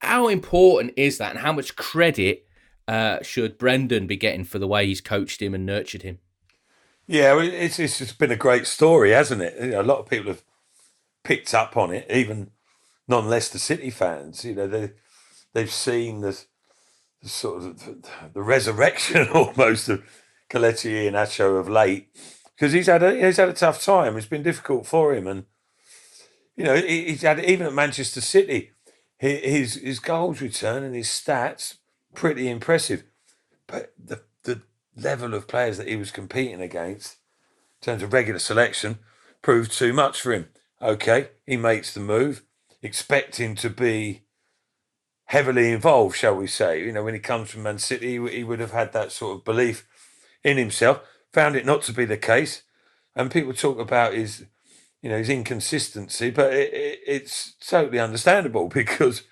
how 0.00 0.28
important 0.28 0.92
is 0.96 1.18
that, 1.18 1.30
and 1.30 1.38
how 1.38 1.52
much 1.52 1.76
credit 1.76 2.46
uh, 2.86 3.22
should 3.22 3.56
Brendan 3.56 4.06
be 4.06 4.16
getting 4.16 4.44
for 4.44 4.58
the 4.58 4.68
way 4.68 4.86
he's 4.86 5.00
coached 5.00 5.40
him 5.40 5.54
and 5.54 5.64
nurtured 5.64 6.02
him? 6.02 6.18
Yeah, 7.06 7.40
it's 7.40 7.78
it's 7.78 7.98
just 7.98 8.18
been 8.18 8.30
a 8.30 8.36
great 8.36 8.66
story, 8.66 9.10
hasn't 9.10 9.42
it? 9.42 9.56
You 9.60 9.70
know, 9.72 9.80
a 9.80 9.82
lot 9.82 9.98
of 9.98 10.08
people 10.08 10.28
have 10.28 10.44
picked 11.24 11.54
up 11.54 11.76
on 11.76 11.92
it, 11.92 12.06
even 12.10 12.50
non-Leicester 13.08 13.58
City 13.58 13.90
fans. 13.90 14.44
You 14.44 14.54
know, 14.54 14.66
they 14.66 14.92
they've 15.52 15.72
seen 15.72 16.20
the, 16.20 16.38
the 17.22 17.28
sort 17.28 17.62
of 17.62 17.84
the, 17.84 18.08
the 18.34 18.42
resurrection 18.42 19.28
almost 19.34 19.88
of 19.88 20.04
Kelechi 20.52 21.10
Iheanacho 21.10 21.58
of 21.58 21.68
late 21.68 22.08
because 22.54 22.72
he's 22.72 22.86
had 22.86 23.02
a 23.02 23.14
he's 23.14 23.38
had 23.38 23.48
a 23.48 23.54
tough 23.54 23.82
time. 23.82 24.16
It's 24.16 24.26
been 24.26 24.42
difficult 24.42 24.86
for 24.86 25.14
him, 25.14 25.26
and 25.26 25.46
you 26.56 26.64
know 26.64 26.76
he's 26.76 27.22
had 27.22 27.42
even 27.44 27.66
at 27.66 27.72
Manchester 27.72 28.20
City, 28.20 28.72
his 29.16 29.74
his 29.76 29.98
goals 29.98 30.42
return 30.42 30.82
and 30.82 30.94
his 30.94 31.08
stats 31.08 31.76
pretty 32.14 32.50
impressive, 32.50 33.04
but 33.66 33.94
the 33.98 34.22
the 34.42 34.62
level 34.94 35.32
of 35.32 35.48
players 35.48 35.78
that 35.78 35.88
he 35.88 35.96
was 35.96 36.10
competing 36.10 36.60
against 36.60 37.16
in 37.80 37.86
terms 37.86 38.02
of 38.02 38.12
regular 38.12 38.38
selection 38.38 38.98
proved 39.40 39.72
too 39.72 39.92
much 39.92 40.20
for 40.20 40.32
him. 40.32 40.48
Okay, 40.82 41.30
he 41.46 41.56
makes 41.56 41.94
the 41.94 42.00
move, 42.00 42.42
expect 42.82 43.36
him 43.36 43.54
to 43.56 43.70
be 43.70 44.22
heavily 45.26 45.72
involved, 45.72 46.16
shall 46.16 46.34
we 46.34 46.46
say? 46.46 46.84
You 46.84 46.92
know, 46.92 47.02
when 47.02 47.14
he 47.14 47.20
comes 47.20 47.50
from 47.50 47.62
Man 47.62 47.78
City, 47.78 48.18
he 48.28 48.44
would 48.44 48.60
have 48.60 48.72
had 48.72 48.92
that 48.92 49.12
sort 49.12 49.38
of 49.38 49.44
belief 49.44 49.88
in 50.44 50.56
himself. 50.56 51.00
Found 51.32 51.56
it 51.56 51.66
not 51.66 51.82
to 51.82 51.92
be 51.92 52.04
the 52.04 52.16
case, 52.16 52.62
and 53.16 53.30
people 53.30 53.54
talk 53.54 53.78
about 53.78 54.14
his, 54.14 54.46
you 55.00 55.08
know, 55.08 55.18
his 55.18 55.30
inconsistency, 55.30 56.30
but 56.30 56.52
it, 56.52 56.72
it, 56.74 57.00
it's 57.06 57.54
totally 57.66 57.98
understandable 57.98 58.68
because 58.74 59.22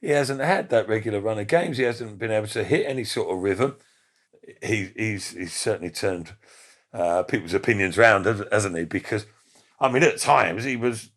he 0.00 0.08
hasn't 0.08 0.40
had 0.40 0.68
that 0.70 0.88
regular 0.88 1.20
run 1.20 1.38
of 1.38 1.46
games. 1.46 1.78
He 1.78 1.84
hasn't 1.84 2.18
been 2.18 2.30
able 2.30 2.48
to 2.48 2.64
hit 2.64 2.86
any 2.86 3.04
sort 3.04 3.30
of 3.30 3.42
rhythm. 3.42 3.76
He, 4.62 4.90
he's 4.96 5.30
he's 5.30 5.52
certainly 5.52 5.90
turned 5.90 6.34
uh, 6.92 7.22
people's 7.24 7.54
opinions 7.54 7.98
round, 7.98 8.26
hasn't 8.26 8.76
he? 8.76 8.84
Because 8.84 9.26
I 9.80 9.90
mean, 9.90 10.02
at 10.02 10.18
times 10.18 10.64
he 10.64 10.76
was 10.76 11.10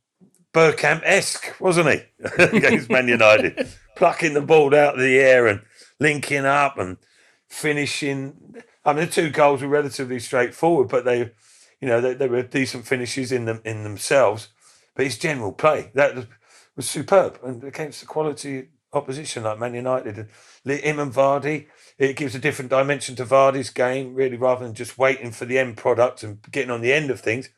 Bergkamp 0.53 1.01
esque, 1.03 1.59
wasn't 1.59 1.89
he, 1.89 2.01
against 2.43 2.89
Man 2.89 3.07
United, 3.07 3.67
plucking 3.95 4.33
the 4.33 4.41
ball 4.41 4.75
out 4.75 4.95
of 4.95 4.99
the 4.99 5.19
air 5.19 5.47
and 5.47 5.61
linking 5.99 6.45
up 6.45 6.77
and 6.77 6.97
finishing. 7.47 8.55
I 8.85 8.93
mean, 8.93 9.05
the 9.05 9.11
two 9.11 9.29
goals 9.29 9.61
were 9.61 9.67
relatively 9.67 10.19
straightforward, 10.19 10.87
but 10.87 11.05
they, 11.05 11.31
you 11.81 11.87
know, 11.87 12.01
they, 12.01 12.13
they 12.13 12.27
were 12.27 12.43
decent 12.43 12.87
finishes 12.87 13.31
in 13.31 13.45
them 13.45 13.61
in 13.65 13.83
themselves. 13.83 14.49
But 14.95 15.05
his 15.05 15.17
general 15.17 15.51
play 15.51 15.91
that 15.93 16.27
was 16.75 16.89
superb, 16.89 17.39
and 17.43 17.63
against 17.63 18.01
the 18.01 18.05
quality 18.05 18.69
opposition 18.91 19.43
like 19.43 19.59
Man 19.59 19.75
United, 19.75 20.29
him 20.65 20.99
and 20.99 21.13
Vardy, 21.13 21.67
it 21.97 22.15
gives 22.15 22.35
a 22.35 22.39
different 22.39 22.71
dimension 22.71 23.15
to 23.17 23.25
Vardy's 23.25 23.69
game. 23.69 24.15
Really, 24.15 24.37
rather 24.37 24.65
than 24.65 24.73
just 24.73 24.97
waiting 24.97 25.31
for 25.31 25.45
the 25.45 25.59
end 25.59 25.77
product 25.77 26.23
and 26.23 26.41
getting 26.51 26.71
on 26.71 26.81
the 26.81 26.93
end 26.93 27.11
of 27.11 27.19
things, 27.19 27.49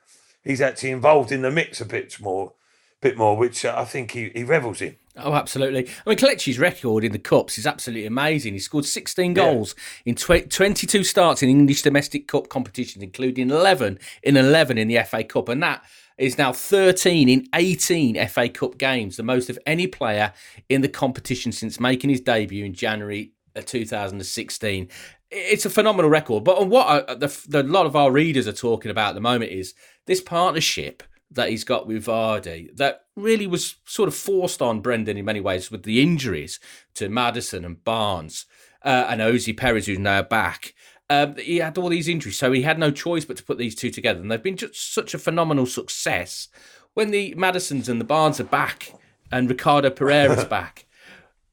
he's 0.43 0.61
actually 0.61 0.91
involved 0.91 1.31
in 1.31 1.41
the 1.41 1.51
mix 1.51 1.79
a 1.79 1.85
bit 1.85 2.19
more, 2.19 2.53
bit 3.01 3.17
more, 3.17 3.37
which 3.37 3.63
uh, 3.63 3.75
I 3.77 3.85
think 3.85 4.11
he, 4.11 4.31
he 4.33 4.43
revels 4.43 4.81
in. 4.81 4.97
Oh, 5.17 5.33
absolutely. 5.33 5.89
I 6.05 6.09
mean, 6.09 6.17
Kelechi's 6.17 6.57
record 6.57 7.03
in 7.03 7.11
the 7.11 7.19
Cups 7.19 7.57
is 7.57 7.67
absolutely 7.67 8.05
amazing. 8.05 8.53
He 8.53 8.59
scored 8.59 8.85
16 8.85 9.33
goals 9.33 9.75
yeah. 10.05 10.11
in 10.11 10.15
tw- 10.15 10.49
22 10.49 11.03
starts 11.03 11.43
in 11.43 11.49
English 11.49 11.81
domestic 11.81 12.27
cup 12.27 12.47
competitions, 12.47 13.03
including 13.03 13.49
11 13.49 13.99
in 14.23 14.37
11 14.37 14.77
in 14.77 14.87
the 14.87 15.03
FA 15.03 15.23
Cup. 15.23 15.49
And 15.49 15.61
that 15.63 15.83
is 16.17 16.37
now 16.37 16.53
13 16.53 17.27
in 17.27 17.47
18 17.53 18.27
FA 18.27 18.47
Cup 18.47 18.77
games, 18.77 19.17
the 19.17 19.23
most 19.23 19.49
of 19.49 19.59
any 19.65 19.85
player 19.85 20.31
in 20.69 20.81
the 20.81 20.87
competition 20.87 21.51
since 21.51 21.79
making 21.79 22.09
his 22.09 22.21
debut 22.21 22.63
in 22.63 22.73
January 22.73 23.33
2016. 23.55 24.87
It's 25.29 25.65
a 25.65 25.69
phenomenal 25.69 26.09
record. 26.09 26.45
But 26.45 26.67
what 26.67 27.09
I, 27.09 27.15
the, 27.15 27.45
the, 27.49 27.61
a 27.61 27.63
lot 27.63 27.85
of 27.85 27.97
our 27.97 28.11
readers 28.11 28.47
are 28.47 28.53
talking 28.53 28.91
about 28.91 29.09
at 29.09 29.15
the 29.15 29.21
moment 29.21 29.51
is 29.51 29.73
this 30.05 30.21
partnership 30.21 31.03
that 31.31 31.49
he's 31.49 31.63
got 31.63 31.87
with 31.87 32.05
Vardy 32.05 32.75
that 32.75 33.05
really 33.15 33.47
was 33.47 33.75
sort 33.85 34.07
of 34.07 34.15
forced 34.15 34.61
on 34.61 34.81
Brendan 34.81 35.17
in 35.17 35.25
many 35.25 35.39
ways 35.39 35.71
with 35.71 35.83
the 35.83 36.01
injuries 36.01 36.59
to 36.95 37.09
Madison 37.09 37.63
and 37.65 37.83
Barnes 37.83 38.45
uh, 38.83 39.05
and 39.09 39.21
Ayoze 39.21 39.55
Perez, 39.55 39.85
who's 39.85 39.99
now 39.99 40.21
back. 40.21 40.73
Um, 41.09 41.35
he 41.35 41.57
had 41.57 41.77
all 41.77 41.89
these 41.89 42.07
injuries, 42.07 42.37
so 42.37 42.51
he 42.51 42.61
had 42.61 42.79
no 42.79 42.91
choice 42.91 43.25
but 43.25 43.37
to 43.37 43.43
put 43.43 43.57
these 43.57 43.75
two 43.75 43.89
together. 43.89 44.19
And 44.19 44.31
they've 44.31 44.41
been 44.41 44.57
just 44.57 44.93
such 44.93 45.13
a 45.13 45.19
phenomenal 45.19 45.65
success. 45.65 46.47
When 46.93 47.11
the 47.11 47.33
Madisons 47.35 47.89
and 47.89 47.99
the 47.99 48.05
Barnes 48.05 48.39
are 48.39 48.45
back 48.45 48.93
and 49.31 49.49
Ricardo 49.49 49.89
Pereira's 49.89 50.45
back, 50.49 50.85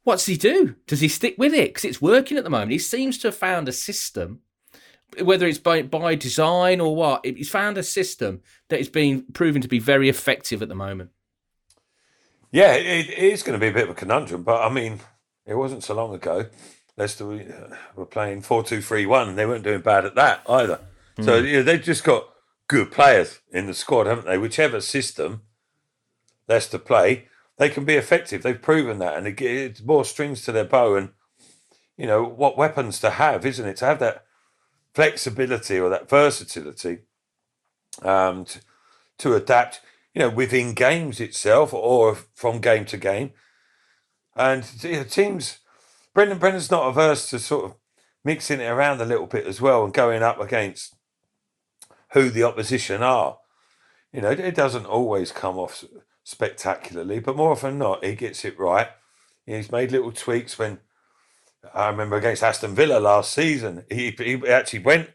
what's 0.04 0.26
he 0.26 0.37
do? 0.37 0.76
Does 0.87 1.00
he 1.00 1.08
stick 1.08 1.35
with 1.38 1.54
it? 1.54 1.70
Because 1.70 1.85
it's 1.85 2.02
working 2.02 2.38
at 2.38 2.44
the 2.44 2.50
moment. 2.50 2.73
He 2.73 2.78
seems 2.78 3.18
to 3.18 3.28
have 3.28 3.37
found 3.37 3.68
a 3.68 3.73
system 3.73 4.40
whether 5.22 5.46
it's 5.46 5.58
by 5.58 5.82
by 5.82 6.14
design 6.14 6.80
or 6.80 6.94
what, 6.94 7.24
he's 7.24 7.50
found 7.50 7.78
a 7.78 7.82
system 7.82 8.42
that 8.68 8.80
is 8.80 8.88
being 8.88 9.24
proven 9.32 9.62
to 9.62 9.68
be 9.68 9.78
very 9.78 10.08
effective 10.08 10.62
at 10.62 10.68
the 10.68 10.74
moment. 10.74 11.10
Yeah, 12.50 12.74
it, 12.74 13.10
it 13.10 13.18
is 13.18 13.42
going 13.42 13.58
to 13.58 13.60
be 13.60 13.68
a 13.68 13.72
bit 13.72 13.84
of 13.84 13.90
a 13.90 13.94
conundrum, 13.94 14.42
but 14.42 14.62
I 14.62 14.72
mean, 14.72 15.00
it 15.46 15.54
wasn't 15.54 15.84
so 15.84 15.94
long 15.94 16.14
ago. 16.14 16.46
Leicester 16.96 17.26
were 17.94 18.06
playing 18.06 18.42
four 18.42 18.62
two 18.62 18.80
three 18.80 19.06
one, 19.06 19.28
and 19.28 19.38
they 19.38 19.46
weren't 19.46 19.64
doing 19.64 19.80
bad 19.80 20.04
at 20.04 20.14
that 20.16 20.42
either. 20.48 20.80
Mm. 21.16 21.24
So 21.24 21.36
you 21.36 21.58
know, 21.58 21.62
they've 21.62 21.82
just 21.82 22.04
got 22.04 22.28
good 22.68 22.90
players 22.90 23.40
in 23.50 23.66
the 23.66 23.74
squad, 23.74 24.06
haven't 24.06 24.26
they? 24.26 24.38
Whichever 24.38 24.80
system 24.80 25.42
Leicester 26.48 26.78
play, 26.78 27.28
they 27.56 27.68
can 27.68 27.84
be 27.84 27.94
effective. 27.94 28.42
They've 28.42 28.60
proven 28.60 28.98
that, 28.98 29.16
and 29.16 29.26
it, 29.26 29.40
it's 29.40 29.82
more 29.82 30.04
strings 30.04 30.42
to 30.42 30.52
their 30.52 30.64
bow. 30.64 30.96
And 30.96 31.10
you 31.96 32.06
know 32.06 32.24
what 32.24 32.58
weapons 32.58 32.98
to 33.00 33.10
have, 33.10 33.46
isn't 33.46 33.66
it? 33.66 33.76
To 33.78 33.84
have 33.84 33.98
that 34.00 34.24
flexibility 34.95 35.78
or 35.78 35.88
that 35.90 36.09
versatility 36.09 36.99
um, 38.02 38.45
to, 38.45 38.61
to 39.18 39.35
adapt, 39.35 39.80
you 40.14 40.21
know, 40.21 40.30
within 40.30 40.75
games 40.75 41.21
itself 41.21 41.73
or 41.73 42.14
from 42.35 42.61
game 42.61 42.85
to 42.87 42.97
game. 42.97 43.33
And 44.37 44.64
you 44.83 44.92
know, 44.92 45.04
teams, 45.04 45.59
Brendan 46.14 46.38
Brendan's 46.38 46.71
not 46.71 46.88
averse 46.88 47.28
to 47.30 47.38
sort 47.38 47.64
of 47.64 47.75
mixing 48.25 48.61
it 48.61 48.66
around 48.66 49.00
a 49.00 49.07
little 49.07 49.26
bit 49.26 49.47
as 49.47 49.61
well 49.61 49.85
and 49.85 49.92
going 49.92 50.23
up 50.23 50.40
against 50.40 50.95
who 52.12 52.30
the 52.30 52.45
opposition 52.45 53.02
are. 53.02 53.38
You 54.12 54.23
know, 54.23 54.30
it 54.30 54.54
doesn't 54.54 54.87
always 54.87 55.33
come 55.33 55.59
off 55.59 55.85
spectacularly, 56.25 57.21
but 57.21 57.37
more 57.37 57.52
often 57.52 57.78
not, 57.78 58.04
he 58.04 58.14
gets 58.14 58.45
it 58.45 58.59
right. 58.59 58.88
He's 59.45 59.73
made 59.73 59.92
little 59.92 60.12
tweaks 60.12 60.59
when 60.59 60.80
I 61.74 61.88
remember 61.88 62.16
against 62.16 62.42
Aston 62.42 62.74
Villa 62.74 62.98
last 62.98 63.32
season, 63.32 63.84
he, 63.90 64.10
he 64.10 64.46
actually 64.48 64.80
went 64.80 65.10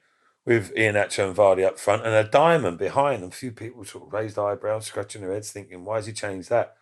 with 0.46 0.76
Ian 0.78 0.96
Iheanacho 0.96 1.28
and 1.28 1.36
Vardy 1.36 1.66
up 1.66 1.80
front 1.80 2.06
and 2.06 2.14
a 2.14 2.30
diamond 2.30 2.78
behind. 2.78 3.24
And 3.24 3.32
a 3.32 3.36
few 3.36 3.52
people 3.52 3.86
sort 3.86 4.08
of 4.08 4.14
raised 4.14 4.38
eyebrows, 4.38 4.86
scratching 4.86 5.22
their 5.22 5.32
heads, 5.32 5.52
thinking, 5.52 5.86
why 5.86 5.96
has 5.98 6.06
he 6.06 6.14
changed 6.14 6.50
that? 6.50 6.76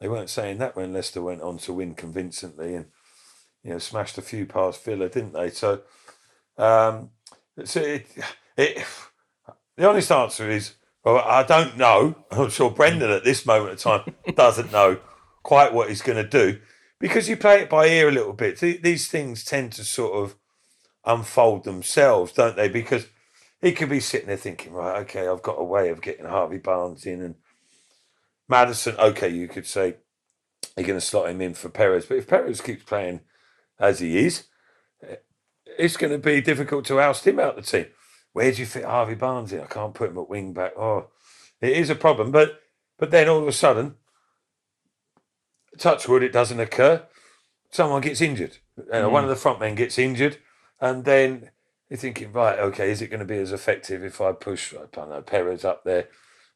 They 0.00 0.08
weren't 0.08 0.30
saying 0.30 0.58
that 0.58 0.76
when 0.76 0.92
Leicester 0.92 1.22
went 1.22 1.42
on 1.42 1.58
to 1.58 1.74
win 1.74 1.94
convincingly 1.94 2.74
and 2.74 2.86
you 3.62 3.72
know 3.72 3.78
smashed 3.78 4.16
a 4.16 4.22
few 4.22 4.46
past 4.46 4.82
Villa, 4.82 5.10
didn't 5.10 5.34
they? 5.34 5.50
So, 5.50 5.82
um, 6.56 7.10
so 7.64 7.80
it, 7.80 8.06
it, 8.56 8.84
the 9.76 9.88
honest 9.88 10.10
answer 10.10 10.48
is, 10.48 10.74
well, 11.04 11.18
I 11.18 11.42
don't 11.42 11.76
know. 11.76 12.16
I'm 12.30 12.48
sure 12.48 12.70
Brendan 12.70 13.10
at 13.10 13.24
this 13.24 13.44
moment 13.44 13.72
of 13.72 13.78
time 13.78 14.14
doesn't 14.34 14.72
know 14.72 15.00
quite 15.42 15.74
what 15.74 15.90
he's 15.90 16.02
going 16.02 16.22
to 16.22 16.28
do 16.28 16.60
because 17.00 17.28
you 17.28 17.36
play 17.36 17.62
it 17.62 17.70
by 17.70 17.86
ear 17.86 18.08
a 18.08 18.12
little 18.12 18.34
bit. 18.34 18.60
These 18.60 19.08
things 19.08 19.44
tend 19.44 19.72
to 19.72 19.84
sort 19.84 20.22
of 20.22 20.36
unfold 21.04 21.64
themselves, 21.64 22.32
don't 22.32 22.56
they? 22.56 22.68
Because 22.68 23.06
he 23.60 23.72
could 23.72 23.88
be 23.88 24.00
sitting 24.00 24.28
there 24.28 24.36
thinking, 24.36 24.72
right, 24.72 25.00
okay, 25.00 25.26
I've 25.26 25.42
got 25.42 25.58
a 25.58 25.64
way 25.64 25.88
of 25.88 26.02
getting 26.02 26.26
Harvey 26.26 26.58
Barnes 26.58 27.06
in 27.06 27.22
and 27.22 27.34
Madison. 28.48 28.94
Okay, 28.98 29.30
you 29.30 29.48
could 29.48 29.66
say 29.66 29.96
you're 30.76 30.86
going 30.86 31.00
to 31.00 31.04
slot 31.04 31.30
him 31.30 31.40
in 31.40 31.54
for 31.54 31.70
Perez, 31.70 32.06
but 32.06 32.18
if 32.18 32.28
Perez 32.28 32.60
keeps 32.60 32.84
playing 32.84 33.20
as 33.78 34.00
he 34.00 34.18
is, 34.18 34.44
eh, 35.02 35.16
it's 35.78 35.96
going 35.96 36.12
to 36.12 36.18
be 36.18 36.40
difficult 36.42 36.84
to 36.86 37.00
oust 37.00 37.26
him 37.26 37.40
out 37.40 37.58
of 37.58 37.64
the 37.64 37.70
team. 37.70 37.86
Where 38.32 38.52
do 38.52 38.60
you 38.60 38.66
fit 38.66 38.84
Harvey 38.84 39.14
Barnes 39.14 39.52
in? 39.52 39.60
I 39.60 39.66
can't 39.66 39.94
put 39.94 40.10
him 40.10 40.18
at 40.18 40.28
wing 40.28 40.52
back. 40.52 40.72
Oh, 40.76 41.08
it 41.60 41.72
is 41.72 41.90
a 41.90 41.94
problem. 41.94 42.30
But 42.30 42.60
but 42.98 43.10
then 43.10 43.28
all 43.28 43.40
of 43.40 43.48
a 43.48 43.52
sudden, 43.52 43.96
touch 45.78 46.08
wood, 46.08 46.22
it 46.22 46.32
doesn't 46.32 46.60
occur. 46.60 47.06
Someone 47.70 48.00
gets 48.00 48.20
injured. 48.20 48.58
Uh, 48.92 49.08
One 49.08 49.24
of 49.24 49.30
the 49.30 49.36
front 49.36 49.60
men 49.60 49.74
gets 49.74 49.98
injured, 49.98 50.38
and 50.80 51.04
then 51.04 51.50
you're 51.88 51.98
thinking, 51.98 52.32
right, 52.32 52.58
okay, 52.58 52.90
is 52.90 53.02
it 53.02 53.08
going 53.08 53.20
to 53.20 53.26
be 53.26 53.38
as 53.38 53.52
effective 53.52 54.04
if 54.04 54.20
I 54.20 54.32
push, 54.32 54.74
I 54.74 54.86
don't 54.92 55.10
know, 55.10 55.22
Perez 55.22 55.64
up 55.64 55.84
there 55.84 56.08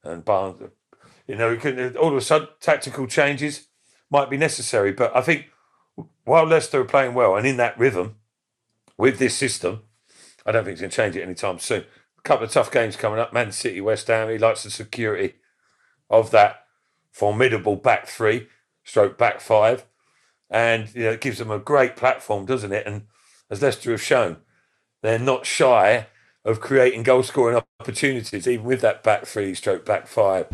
and 0.02 0.24
Barnes? 0.24 0.62
You 1.26 1.36
know, 1.36 1.56
can, 1.56 1.96
all 1.96 2.10
of 2.10 2.16
a 2.16 2.20
sudden, 2.20 2.48
tactical 2.60 3.06
changes 3.06 3.68
might 4.10 4.30
be 4.30 4.36
necessary. 4.36 4.92
But 4.92 5.14
I 5.16 5.22
think 5.22 5.46
while 6.24 6.46
Leicester 6.46 6.80
are 6.80 6.84
playing 6.84 7.14
well 7.14 7.36
and 7.36 7.46
in 7.46 7.56
that 7.56 7.78
rhythm 7.78 8.16
with 8.96 9.18
this 9.18 9.36
system, 9.36 9.82
I 10.46 10.52
don't 10.52 10.64
think 10.64 10.72
it's 10.72 10.80
going 10.80 10.90
to 10.90 10.96
change 10.96 11.16
it 11.16 11.22
anytime 11.22 11.58
soon. 11.58 11.84
A 12.18 12.22
couple 12.22 12.46
of 12.46 12.52
tough 12.52 12.70
games 12.70 12.96
coming 12.96 13.18
up 13.18 13.32
Man 13.32 13.52
City, 13.52 13.80
West 13.80 14.06
Ham. 14.08 14.28
He 14.28 14.38
likes 14.38 14.62
the 14.62 14.70
security 14.70 15.34
of 16.10 16.30
that 16.30 16.66
formidable 17.10 17.76
back 17.76 18.06
three, 18.06 18.48
stroke 18.84 19.18
back 19.18 19.40
five. 19.40 19.84
And 20.48 20.94
you 20.94 21.04
know, 21.04 21.10
it 21.12 21.20
gives 21.20 21.38
them 21.38 21.50
a 21.50 21.58
great 21.58 21.96
platform, 21.96 22.46
doesn't 22.46 22.72
it? 22.72 22.86
And 22.86 23.06
as 23.50 23.62
Leicester 23.62 23.90
have 23.90 24.02
shown, 24.02 24.36
they're 25.02 25.18
not 25.18 25.46
shy 25.46 26.06
of 26.44 26.60
creating 26.60 27.02
goal 27.02 27.22
scoring 27.22 27.60
opportunities, 27.80 28.46
even 28.46 28.64
with 28.64 28.80
that 28.82 29.02
back 29.02 29.26
three, 29.26 29.54
stroke 29.54 29.84
back 29.84 30.06
five. 30.06 30.46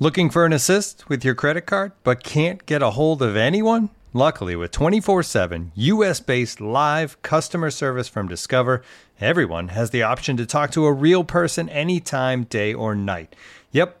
Looking 0.00 0.30
for 0.30 0.46
an 0.46 0.52
assist 0.52 1.08
with 1.08 1.24
your 1.24 1.34
credit 1.34 1.62
card 1.62 1.92
but 2.04 2.22
can't 2.22 2.64
get 2.66 2.82
a 2.82 2.90
hold 2.90 3.20
of 3.20 3.36
anyone? 3.36 3.90
Luckily, 4.12 4.56
with 4.56 4.70
24 4.70 5.22
7 5.22 5.72
US 5.74 6.20
based 6.20 6.60
live 6.60 7.20
customer 7.22 7.70
service 7.70 8.08
from 8.08 8.28
Discover, 8.28 8.82
everyone 9.20 9.68
has 9.68 9.90
the 9.90 10.02
option 10.02 10.36
to 10.38 10.46
talk 10.46 10.70
to 10.70 10.86
a 10.86 10.92
real 10.92 11.24
person 11.24 11.68
anytime, 11.68 12.44
day 12.44 12.72
or 12.72 12.94
night. 12.94 13.34
Yep, 13.72 14.00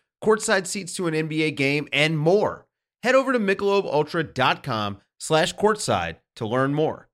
courtside 0.23 0.67
seats 0.67 0.95
to 0.95 1.07
an 1.07 1.13
NBA 1.13 1.55
game, 1.55 1.87
and 1.91 2.17
more. 2.17 2.67
Head 3.03 3.15
over 3.15 3.33
to 3.33 3.39
michelobultra.com 3.39 5.01
slash 5.19 5.55
courtside 5.55 6.17
to 6.35 6.47
learn 6.47 6.73
more. 6.73 7.07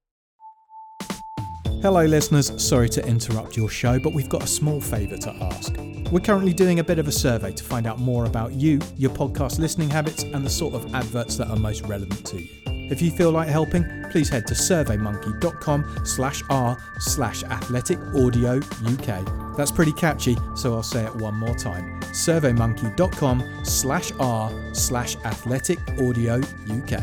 Hello, 1.82 2.04
listeners. 2.04 2.52
Sorry 2.62 2.90
to 2.90 3.06
interrupt 3.06 3.56
your 3.56 3.70
show, 3.70 4.00
but 4.00 4.12
we've 4.12 4.28
got 4.28 4.44
a 4.44 4.48
small 4.48 4.82
favour 4.82 5.16
to 5.18 5.32
ask. 5.44 5.76
We're 6.12 6.22
currently 6.22 6.52
doing 6.52 6.80
a 6.80 6.84
bit 6.84 6.98
of 6.98 7.08
a 7.08 7.12
survey 7.12 7.52
to 7.54 7.64
find 7.64 7.86
out 7.86 8.00
more 8.00 8.26
about 8.26 8.54
you, 8.54 8.80
your 8.96 9.12
podcast 9.12 9.60
listening 9.60 9.90
habits, 9.90 10.24
and 10.24 10.44
the 10.44 10.50
sort 10.50 10.74
of 10.74 10.94
adverts 10.96 11.38
that 11.38 11.50
are 11.50 11.56
most 11.56 11.84
relevant 11.84 12.26
to 12.26 12.42
you. 12.42 12.67
If 12.90 13.02
you 13.02 13.12
feel 13.12 13.32
like 13.32 13.50
helping, 13.50 14.06
please 14.10 14.30
head 14.30 14.48
to 14.48 14.54
surveymonkey.com 14.54 16.06
slash 16.06 16.42
r 16.50 16.78
slash 17.00 17.44
athletic 17.44 18.00
audio 18.16 18.58
UK. 18.58 19.56
That's 19.58 19.72
pretty 19.72 19.94
catchy, 19.94 20.38
so 20.56 20.74
I'll 20.74 20.84
say 20.84 21.06
it 21.06 21.16
one 21.16 21.36
more 21.36 21.56
time. 21.56 22.00
surveymonkey.com 22.02 23.62
slash 23.64 24.12
r 24.20 24.52
slash 24.74 25.16
athletic 25.26 25.80
audio 26.00 26.38
UK. 26.38 27.02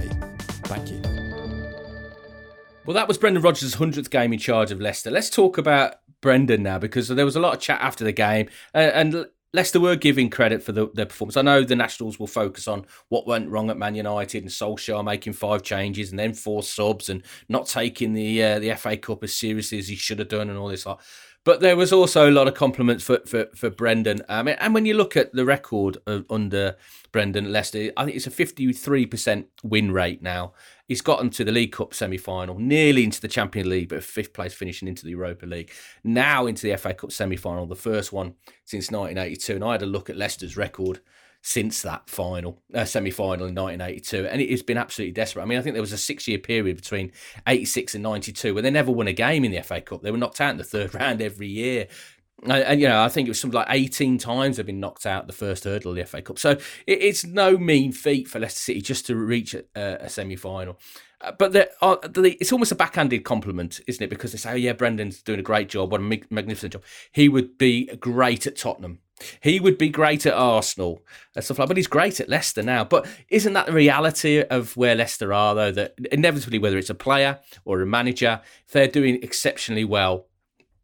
Thank 0.64 0.90
you. 0.90 1.02
Well, 2.86 2.94
that 2.94 3.08
was 3.08 3.16
Brendan 3.16 3.42
Rodgers' 3.42 3.76
100th 3.76 4.10
game 4.10 4.32
in 4.32 4.38
charge 4.38 4.70
of 4.70 4.80
Leicester. 4.80 5.10
Let's 5.10 5.30
talk 5.30 5.56
about 5.58 5.96
Brendan 6.20 6.62
now 6.62 6.78
because 6.78 7.08
there 7.08 7.24
was 7.24 7.36
a 7.36 7.40
lot 7.40 7.54
of 7.54 7.60
chat 7.60 7.80
after 7.80 8.04
the 8.04 8.12
game. 8.12 8.48
Uh, 8.74 8.90
and 8.92 9.26
Leicester 9.54 9.78
were 9.78 9.94
giving 9.94 10.30
credit 10.30 10.64
for 10.64 10.73
the, 10.73 10.90
their 10.94 11.06
performance. 11.06 11.37
I 11.37 11.42
know 11.42 11.62
the 11.62 11.76
Nationals 11.76 12.18
will 12.18 12.26
focus 12.26 12.66
on 12.66 12.87
what 13.08 13.25
went 13.25 13.49
wrong 13.49 13.70
at 13.70 13.78
Man 13.78 13.94
United 13.94 14.42
and 14.42 14.50
Solskjaer 14.50 15.04
making 15.04 15.34
five 15.34 15.62
changes 15.62 16.11
and 16.11 16.18
then 16.18 16.34
four 16.34 16.64
subs 16.64 17.08
and 17.08 17.23
not 17.49 17.68
taking 17.68 18.14
the 18.14 18.42
uh, 18.42 18.59
the 18.59 18.74
FA 18.74 18.96
Cup 18.96 19.22
as 19.22 19.33
seriously 19.33 19.78
as 19.78 19.87
he 19.87 19.94
should 19.94 20.18
have 20.18 20.28
done 20.28 20.50
and 20.50 20.59
all 20.59 20.66
this 20.66 20.85
lot. 20.85 21.00
But 21.44 21.61
there 21.61 21.76
was 21.76 21.92
also 21.92 22.28
a 22.28 22.33
lot 22.33 22.48
of 22.48 22.55
compliments 22.55 23.05
for 23.05 23.20
for, 23.26 23.46
for 23.55 23.70
Brendan. 23.70 24.22
Um, 24.28 24.48
and 24.48 24.74
when 24.74 24.87
you 24.87 24.94
look 24.94 25.16
at 25.16 25.33
the 25.33 25.44
record 25.44 25.98
of, 26.09 26.24
under 26.28 26.74
Brendan 27.12 27.52
Leicester, 27.52 27.92
I 27.96 28.05
think 28.05 28.16
it's 28.16 28.26
a 28.26 28.33
fifty 28.33 28.72
three 28.72 29.07
percent 29.07 29.46
win 29.62 29.92
rate 29.92 30.20
now. 30.20 30.55
He's 30.87 31.01
gotten 31.01 31.31
to 31.31 31.44
the 31.44 31.53
League 31.53 31.73
Cup 31.73 31.94
semi 31.94 32.18
final, 32.18 32.59
nearly 32.59 33.05
into 33.05 33.20
the 33.20 33.29
Champions 33.29 33.68
League, 33.68 33.88
but 33.88 34.05
fifth 34.05 34.35
place 34.35 34.53
finishing 34.53 34.87
into 34.87 35.05
the 35.05 35.12
Europa 35.12 35.47
League. 35.47 35.70
Now 36.03 36.47
into 36.47 36.66
the 36.66 36.77
FA 36.77 36.92
Cup 36.92 37.11
semi 37.11 37.37
final, 37.37 37.66
the 37.66 37.75
first 37.75 38.12
one 38.12 38.35
since 38.64 38.90
1982. 38.90 39.55
And 39.55 39.64
I 39.64 39.73
had 39.73 39.83
a 39.83 39.87
look 39.87 40.11
at 40.11 40.16
Leicester's 40.16 40.57
record 40.57 41.01
since 41.47 41.83
that 41.83 42.09
final, 42.09 42.59
uh, 42.75 42.87
semi 42.87 43.11
final 43.11 43.47
in 43.47 43.55
1982. 43.55 44.27
And 44.27 44.40
it 44.40 44.51
has 44.51 44.62
been 44.62 44.79
absolutely 44.79 45.12
desperate. 45.12 45.42
I 45.42 45.44
mean, 45.44 45.59
I 45.59 45.62
think 45.62 45.75
there 45.75 45.83
was 45.83 45.92
a 45.92 45.99
six 45.99 46.27
year 46.27 46.38
period 46.38 46.77
between 46.77 47.12
86 47.47 47.94
and 47.94 48.03
92 48.03 48.55
where 48.55 48.62
they 48.62 48.70
never 48.70 48.90
won 48.90 49.09
a 49.09 49.12
game 49.12 49.44
in 49.44 49.53
the 49.53 49.61
FA 49.62 49.83
Cup. 49.83 50.01
They 50.01 50.11
were 50.11 50.16
knocked 50.16 50.40
out 50.40 50.53
in 50.53 50.57
the 50.57 50.64
third 50.64 50.94
round 51.01 51.20
every 51.20 51.49
year. 51.49 51.87
And, 52.44 52.80
you 52.80 52.88
know, 52.88 53.02
I 53.02 53.09
think 53.09 53.26
it 53.26 53.30
was 53.30 53.40
something 53.40 53.57
like 53.57 53.68
18 53.70 54.18
times 54.18 54.57
they've 54.57 54.66
been 54.66 54.80
knocked 54.80 55.07
out 55.07 55.26
the 55.26 55.33
first 55.33 55.64
hurdle 55.64 55.92
of 55.92 55.96
the 55.96 56.04
FA 56.04 56.20
Cup. 56.20 56.38
So 56.38 56.50
it, 56.50 56.62
it's 56.87 57.24
no 57.24 57.57
mean 57.57 57.92
feat 57.92 58.28
for 58.28 58.38
Leicester 58.38 58.61
City 58.61 58.80
just 58.83 59.07
to 59.07 59.16
reach 59.16 59.54
a, 59.54 59.64
a 59.74 60.09
semi 60.09 60.37
final. 60.37 60.78
Uh, 61.20 61.33
but 61.33 61.52
the, 61.52 62.37
it's 62.40 62.52
almost 62.52 62.72
a 62.72 62.74
backhanded 62.74 63.24
compliment, 63.24 63.80
isn't 63.87 64.02
it? 64.02 64.11
Because 64.11 64.33
they 64.33 64.38
say, 64.38 64.52
oh, 64.52 64.57
yeah, 64.57 64.72
Brendan's 64.72 65.22
doing 65.22 65.40
a 65.40 65.42
great 65.42 65.68
job. 65.68 65.90
What 65.90 66.00
a 66.00 66.04
mag- 66.04 66.30
magnificent 66.30 66.74
job. 66.74 66.83
He 67.12 67.28
would 67.28 67.57
be 67.57 67.87
great 67.96 68.46
at 68.46 68.57
Tottenham. 68.57 68.98
He 69.40 69.61
would 69.61 69.78
be 69.78 69.88
great 69.88 70.26
at 70.26 70.35
Arsenal 70.35 71.00
and 71.37 71.44
stuff 71.44 71.61
like 71.61 71.68
but 71.68 71.76
he's 71.76 71.87
great 71.87 72.18
at 72.18 72.28
Leicester 72.28 72.62
now. 72.62 72.85
But 72.85 73.07
isn't 73.28 73.52
that 73.52 73.66
the 73.66 73.72
reality 73.72 74.42
of 74.42 74.76
where 74.76 74.96
Leicester 74.96 75.33
are, 75.33 75.54
though? 75.54 75.70
That 75.70 75.94
inevitably, 76.11 76.59
whether 76.59 76.76
it's 76.76 76.90
a 76.90 76.94
player 76.94 77.38
or 77.64 77.80
a 77.80 77.87
manager, 77.87 78.40
if 78.66 78.72
they're 78.72 78.88
doing 78.88 79.22
exceptionally 79.22 79.85
well, 79.85 80.26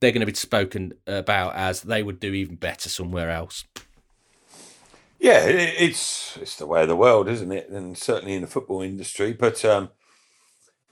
they're 0.01 0.13
going 0.13 0.21
to 0.21 0.27
be 0.27 0.35
spoken 0.35 0.95
about 1.07 1.55
as 1.55 1.83
they 1.83 2.03
would 2.03 2.21
do 2.21 2.33
even 2.33 2.57
better 2.57 2.89
somewhere 2.89 3.31
else. 3.31 3.65
Yeah, 5.19 5.45
it's 5.45 6.39
it's 6.39 6.57
the 6.57 6.67
way 6.67 6.83
of 6.83 6.89
the 6.89 6.97
world, 6.97 7.29
isn't 7.29 7.53
it? 7.53 7.69
And 7.69 7.97
certainly 7.97 8.35
in 8.35 8.41
the 8.41 8.47
football 8.47 8.81
industry, 8.81 9.35
but 9.35 9.63
um, 9.67 9.91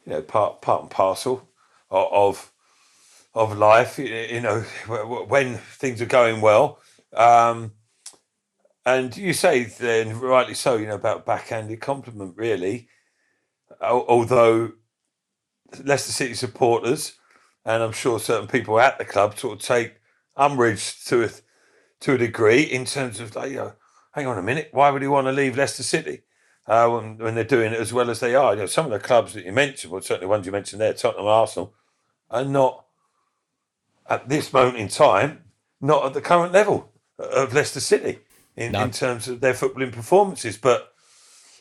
you 0.04 0.12
know, 0.12 0.22
part 0.22 0.60
part 0.60 0.82
and 0.82 0.90
parcel 0.90 1.48
of 1.90 2.52
of 3.32 3.56
life. 3.56 3.98
You 3.98 4.42
know, 4.42 4.60
when 5.28 5.56
things 5.56 6.02
are 6.02 6.06
going 6.06 6.42
well, 6.42 6.78
um, 7.14 7.72
and 8.84 9.16
you 9.16 9.32
say 9.32 9.64
then 9.64 10.20
rightly 10.20 10.54
so. 10.54 10.76
You 10.76 10.88
know 10.88 10.94
about 10.94 11.24
backhanded 11.24 11.80
compliment, 11.80 12.34
really. 12.36 12.88
Although 13.80 14.72
Leicester 15.82 16.12
City 16.12 16.34
supporters 16.34 17.17
and 17.68 17.82
I'm 17.82 17.92
sure 17.92 18.18
certain 18.18 18.48
people 18.48 18.80
at 18.80 18.96
the 18.96 19.04
club 19.04 19.38
sort 19.38 19.58
of 19.58 19.64
take 19.64 19.96
umbrage 20.38 21.04
to 21.04 21.24
a, 21.24 21.30
to 22.00 22.14
a 22.14 22.18
degree 22.18 22.62
in 22.62 22.86
terms 22.86 23.20
of 23.20 23.36
like, 23.36 23.50
you 23.50 23.58
know, 23.58 23.72
hang 24.12 24.26
on 24.26 24.38
a 24.38 24.42
minute, 24.42 24.70
why 24.72 24.90
would 24.90 25.02
he 25.02 25.08
want 25.08 25.26
to 25.26 25.32
leave 25.32 25.58
Leicester 25.58 25.82
City 25.82 26.22
uh, 26.66 26.88
when, 26.88 27.18
when, 27.18 27.34
they're 27.34 27.44
doing 27.44 27.74
it 27.74 27.78
as 27.78 27.92
well 27.92 28.08
as 28.08 28.20
they 28.20 28.34
are? 28.34 28.54
You 28.54 28.60
know, 28.60 28.66
some 28.66 28.86
of 28.86 28.90
the 28.90 28.98
clubs 28.98 29.34
that 29.34 29.44
you 29.44 29.52
mentioned, 29.52 29.92
well, 29.92 30.00
certainly 30.00 30.26
ones 30.26 30.46
you 30.46 30.52
mentioned 30.52 30.80
there, 30.80 30.94
Tottenham, 30.94 31.26
Arsenal, 31.26 31.74
are 32.30 32.42
not 32.42 32.86
at 34.08 34.30
this 34.30 34.50
moment 34.50 34.78
in 34.78 34.88
time 34.88 35.44
not 35.78 36.06
at 36.06 36.14
the 36.14 36.22
current 36.22 36.54
level 36.54 36.90
of 37.18 37.52
Leicester 37.52 37.80
City 37.80 38.20
in, 38.56 38.72
no. 38.72 38.84
in 38.84 38.92
terms 38.92 39.28
of 39.28 39.40
their 39.40 39.52
footballing 39.52 39.92
performances, 39.92 40.56
but. 40.56 40.94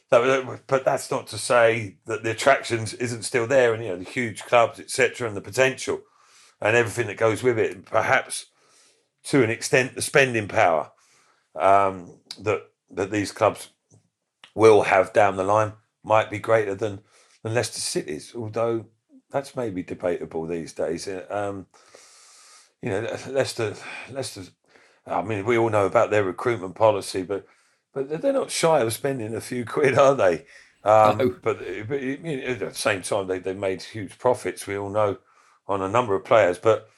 But 0.09 0.85
that's 0.85 1.11
not 1.11 1.27
to 1.27 1.37
say 1.37 1.97
that 2.05 2.23
the 2.23 2.31
attractions 2.31 2.93
isn't 2.93 3.23
still 3.23 3.45
there, 3.47 3.73
and 3.73 3.83
you 3.83 3.89
know 3.89 3.97
the 3.97 4.03
huge 4.09 4.43
clubs, 4.43 4.79
etc., 4.79 5.27
and 5.27 5.35
the 5.35 5.41
potential, 5.41 6.01
and 6.61 6.77
everything 6.77 7.07
that 7.07 7.17
goes 7.17 7.43
with 7.43 7.59
it. 7.59 7.71
And 7.75 7.85
perhaps, 7.85 8.45
to 9.25 9.43
an 9.43 9.49
extent, 9.49 9.95
the 9.95 10.01
spending 10.01 10.47
power 10.47 10.91
um, 11.55 12.19
that 12.39 12.63
that 12.89 13.11
these 13.11 13.31
clubs 13.33 13.69
will 14.55 14.83
have 14.83 15.11
down 15.11 15.35
the 15.35 15.43
line 15.43 15.73
might 16.03 16.29
be 16.29 16.39
greater 16.39 16.73
than 16.73 17.01
than 17.43 17.53
Leicester 17.53 17.81
City's. 17.81 18.33
Although 18.33 18.85
that's 19.29 19.55
maybe 19.55 19.83
debatable 19.83 20.45
these 20.45 20.73
days. 20.73 21.07
Um, 21.29 21.67
you 22.81 22.89
know, 22.89 23.01
Leicester, 23.29 23.75
Leicester. 24.09 24.43
I 25.05 25.21
mean, 25.21 25.45
we 25.45 25.57
all 25.57 25.69
know 25.69 25.85
about 25.85 26.11
their 26.11 26.23
recruitment 26.23 26.75
policy, 26.75 27.23
but 27.23 27.45
but 28.07 28.21
they're 28.21 28.33
not 28.33 28.51
shy 28.51 28.79
of 28.81 28.93
spending 28.93 29.35
a 29.35 29.41
few 29.41 29.65
quid, 29.65 29.97
are 29.97 30.15
they? 30.15 30.45
Um, 30.83 31.17
no. 31.17 31.29
But, 31.41 31.59
but 31.89 31.99
at 31.99 32.59
the 32.59 32.71
same 32.73 33.01
time, 33.01 33.27
they 33.27 33.39
they 33.39 33.53
made 33.53 33.81
huge 33.81 34.17
profits. 34.17 34.67
We 34.67 34.77
all 34.77 34.89
know 34.89 35.17
on 35.67 35.81
a 35.81 35.89
number 35.89 36.15
of 36.15 36.25
players, 36.25 36.57
but. 36.57 36.89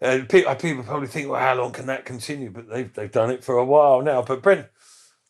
Uh, 0.00 0.20
people, 0.28 0.54
people 0.54 0.84
probably 0.84 1.08
think, 1.08 1.28
well, 1.28 1.40
how 1.40 1.56
long 1.56 1.72
can 1.72 1.86
that 1.86 2.04
continue? 2.04 2.50
But 2.50 2.68
they've 2.70 2.92
they've 2.94 3.10
done 3.10 3.30
it 3.30 3.42
for 3.42 3.56
a 3.56 3.64
while 3.64 4.00
now. 4.00 4.22
But 4.22 4.42
Brent, 4.42 4.68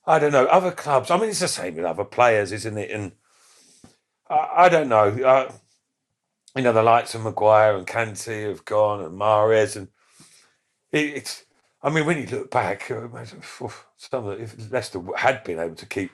I 0.06 0.18
don't 0.18 0.32
know 0.32 0.46
other 0.46 0.70
clubs. 0.70 1.10
I 1.10 1.16
mean, 1.18 1.30
it's 1.30 1.40
the 1.40 1.48
same 1.48 1.76
with 1.76 1.86
other 1.86 2.04
players, 2.04 2.52
isn't 2.52 2.76
it? 2.76 2.90
And 2.90 3.12
I, 4.28 4.48
I 4.56 4.68
don't 4.68 4.88
know. 4.88 5.08
Uh, 5.08 5.52
you 6.56 6.62
know, 6.62 6.72
the 6.72 6.82
likes 6.82 7.14
of 7.14 7.22
Maguire 7.22 7.76
and 7.76 7.86
Kanté 7.86 8.48
have 8.48 8.64
gone, 8.64 9.02
and 9.02 9.18
Mahrez, 9.18 9.76
and 9.76 9.88
it, 10.92 11.06
it's. 11.16 11.44
I 11.82 11.90
mean, 11.90 12.06
when 12.06 12.18
you 12.18 12.26
look 12.26 12.50
back, 12.50 12.90
uh, 12.90 13.08
some 13.96 14.26
of 14.26 14.38
the, 14.38 14.44
if 14.44 14.72
Leicester 14.72 15.00
had 15.16 15.44
been 15.44 15.60
able 15.60 15.76
to 15.76 15.86
keep 15.86 16.12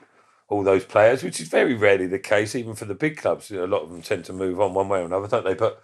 all 0.49 0.63
those 0.63 0.85
players, 0.85 1.23
which 1.23 1.41
is 1.41 1.49
very 1.49 1.73
rarely 1.75 2.07
the 2.07 2.19
case, 2.19 2.55
even 2.55 2.75
for 2.75 2.85
the 2.85 2.95
big 2.95 3.17
clubs. 3.17 3.51
You 3.51 3.57
know, 3.57 3.65
a 3.65 3.67
lot 3.67 3.83
of 3.83 3.89
them 3.91 4.01
tend 4.03 4.25
to 4.25 4.33
move 4.33 4.61
on 4.61 4.73
one 4.75 4.89
way 4.89 5.01
or 5.01 5.05
another, 5.05 5.27
don't 5.27 5.45
they? 5.45 5.55
But 5.55 5.83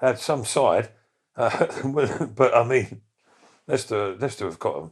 had 0.00 0.18
some 0.18 0.44
side. 0.44 0.90
Uh, 1.36 2.26
but 2.36 2.54
I 2.56 2.64
mean, 2.64 3.02
Leicester, 3.68 4.16
Leicester 4.16 4.46
have 4.46 4.58
got 4.58 4.76
a 4.76 4.90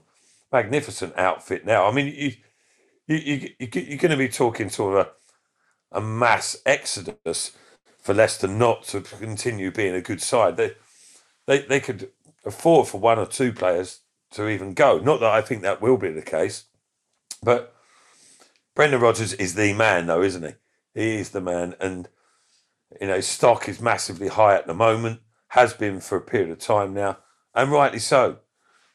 magnificent 0.52 1.16
outfit 1.18 1.66
now. 1.66 1.86
I 1.88 1.92
mean, 1.92 2.06
you, 2.16 2.32
you, 3.08 3.16
you, 3.16 3.50
you 3.60 3.94
are 3.96 3.98
going 3.98 4.10
to 4.12 4.16
be 4.16 4.28
talking 4.28 4.68
of 4.68 4.94
a, 4.94 5.08
a 5.92 6.00
mass 6.00 6.56
exodus 6.66 7.52
for 8.00 8.14
Leicester 8.14 8.48
not 8.48 8.84
to 8.84 9.02
continue 9.02 9.70
being 9.72 9.94
a 9.94 10.00
good 10.02 10.22
side. 10.22 10.56
They, 10.56 10.72
they, 11.46 11.60
they 11.62 11.80
could 11.80 12.10
afford 12.44 12.88
for 12.88 12.98
one 12.98 13.18
or 13.18 13.26
two 13.26 13.52
players 13.52 14.00
to 14.33 14.48
even 14.48 14.74
go. 14.74 14.98
Not 14.98 15.20
that 15.20 15.30
I 15.30 15.42
think 15.42 15.62
that 15.62 15.80
will 15.80 15.96
be 15.96 16.11
the 16.11 16.22
case, 16.22 16.64
but 17.42 17.74
Brendan 18.74 19.00
Rodgers 19.00 19.33
is 19.35 19.54
the 19.54 19.72
man, 19.72 20.07
though, 20.07 20.22
isn't 20.22 20.42
he? 20.42 20.54
He 20.94 21.16
is 21.16 21.30
the 21.30 21.40
man, 21.40 21.74
and 21.80 22.09
you 23.00 23.09
know, 23.09 23.20
stock 23.20 23.68
is 23.68 23.80
massively 23.80 24.28
high 24.28 24.54
at 24.54 24.66
the 24.66 24.74
moment. 24.74 25.20
Has 25.48 25.72
been 25.72 26.00
for 26.00 26.18
a 26.18 26.20
period 26.20 26.50
of 26.50 26.59
time 26.59 26.94
now, 26.94 27.18
and 27.54 27.70
rightly 27.70 28.00
so 28.00 28.38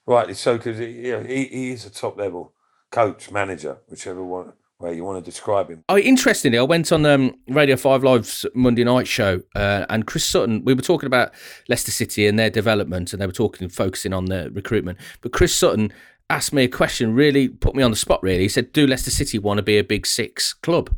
rightly 0.09 0.33
so, 0.33 0.57
because 0.57 0.79
you 0.79 1.11
know, 1.11 1.23
he, 1.23 1.45
he 1.45 1.71
is 1.71 1.85
a 1.85 1.89
top 1.89 2.17
level 2.17 2.53
coach, 2.91 3.31
manager, 3.31 3.77
whichever 3.87 4.23
one 4.23 4.53
way 4.79 4.95
you 4.95 5.03
want 5.03 5.23
to 5.23 5.29
describe 5.29 5.69
him. 5.69 5.83
Oh, 5.89 5.97
interestingly, 5.97 6.57
I 6.57 6.63
went 6.63 6.91
on 6.91 7.05
um, 7.05 7.35
Radio 7.47 7.75
5 7.75 8.03
Live's 8.03 8.45
Monday 8.55 8.85
night 8.85 9.07
show, 9.07 9.41
uh, 9.55 9.85
and 9.89 10.07
Chris 10.07 10.25
Sutton, 10.25 10.63
we 10.63 10.73
were 10.73 10.81
talking 10.81 11.07
about 11.07 11.33
Leicester 11.67 11.91
City 11.91 12.27
and 12.27 12.39
their 12.39 12.49
development, 12.49 13.11
and 13.11 13.21
they 13.21 13.27
were 13.27 13.33
talking, 13.33 13.67
focusing 13.67 14.13
on 14.13 14.25
the 14.25 14.49
recruitment. 14.51 14.97
But 15.21 15.33
Chris 15.33 15.53
Sutton 15.53 15.91
asked 16.29 16.53
me 16.53 16.63
a 16.63 16.69
question, 16.69 17.13
really 17.13 17.49
put 17.49 17.75
me 17.75 17.83
on 17.83 17.91
the 17.91 17.97
spot, 17.97 18.23
really. 18.23 18.43
He 18.43 18.49
said, 18.49 18.71
Do 18.71 18.87
Leicester 18.87 19.11
City 19.11 19.37
want 19.37 19.57
to 19.57 19.63
be 19.63 19.77
a 19.77 19.83
big 19.83 20.07
six 20.07 20.53
club? 20.53 20.89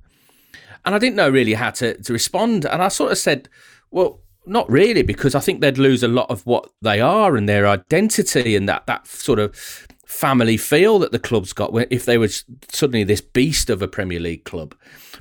And 0.85 0.93
I 0.93 0.99
didn't 0.99 1.15
know 1.15 1.29
really 1.29 1.53
how 1.53 1.71
to, 1.71 1.99
to 2.01 2.13
respond. 2.13 2.65
And 2.65 2.83
I 2.83 2.87
sort 2.87 3.11
of 3.11 3.17
said, 3.17 3.49
Well, 3.89 4.21
not 4.45 4.69
really, 4.69 5.01
because 5.01 5.33
I 5.33 5.39
think 5.39 5.61
they'd 5.61 5.77
lose 5.77 6.03
a 6.03 6.07
lot 6.07 6.29
of 6.29 6.45
what 6.45 6.69
they 6.81 6.99
are 6.99 7.35
and 7.35 7.47
their 7.47 7.67
identity 7.67 8.55
and 8.55 8.67
that 8.69 8.85
that 8.87 9.07
sort 9.07 9.39
of 9.39 9.87
family 10.11 10.57
feel 10.57 10.99
that 10.99 11.11
the 11.11 11.19
club's 11.19 11.53
got 11.53 11.73
if 11.89 12.05
they 12.05 12.17
were 12.17 12.27
suddenly 12.69 13.03
this 13.03 13.21
beast 13.21 13.69
of 13.69 13.81
a 13.81 13.87
Premier 13.87 14.19
League 14.19 14.43
club. 14.43 14.75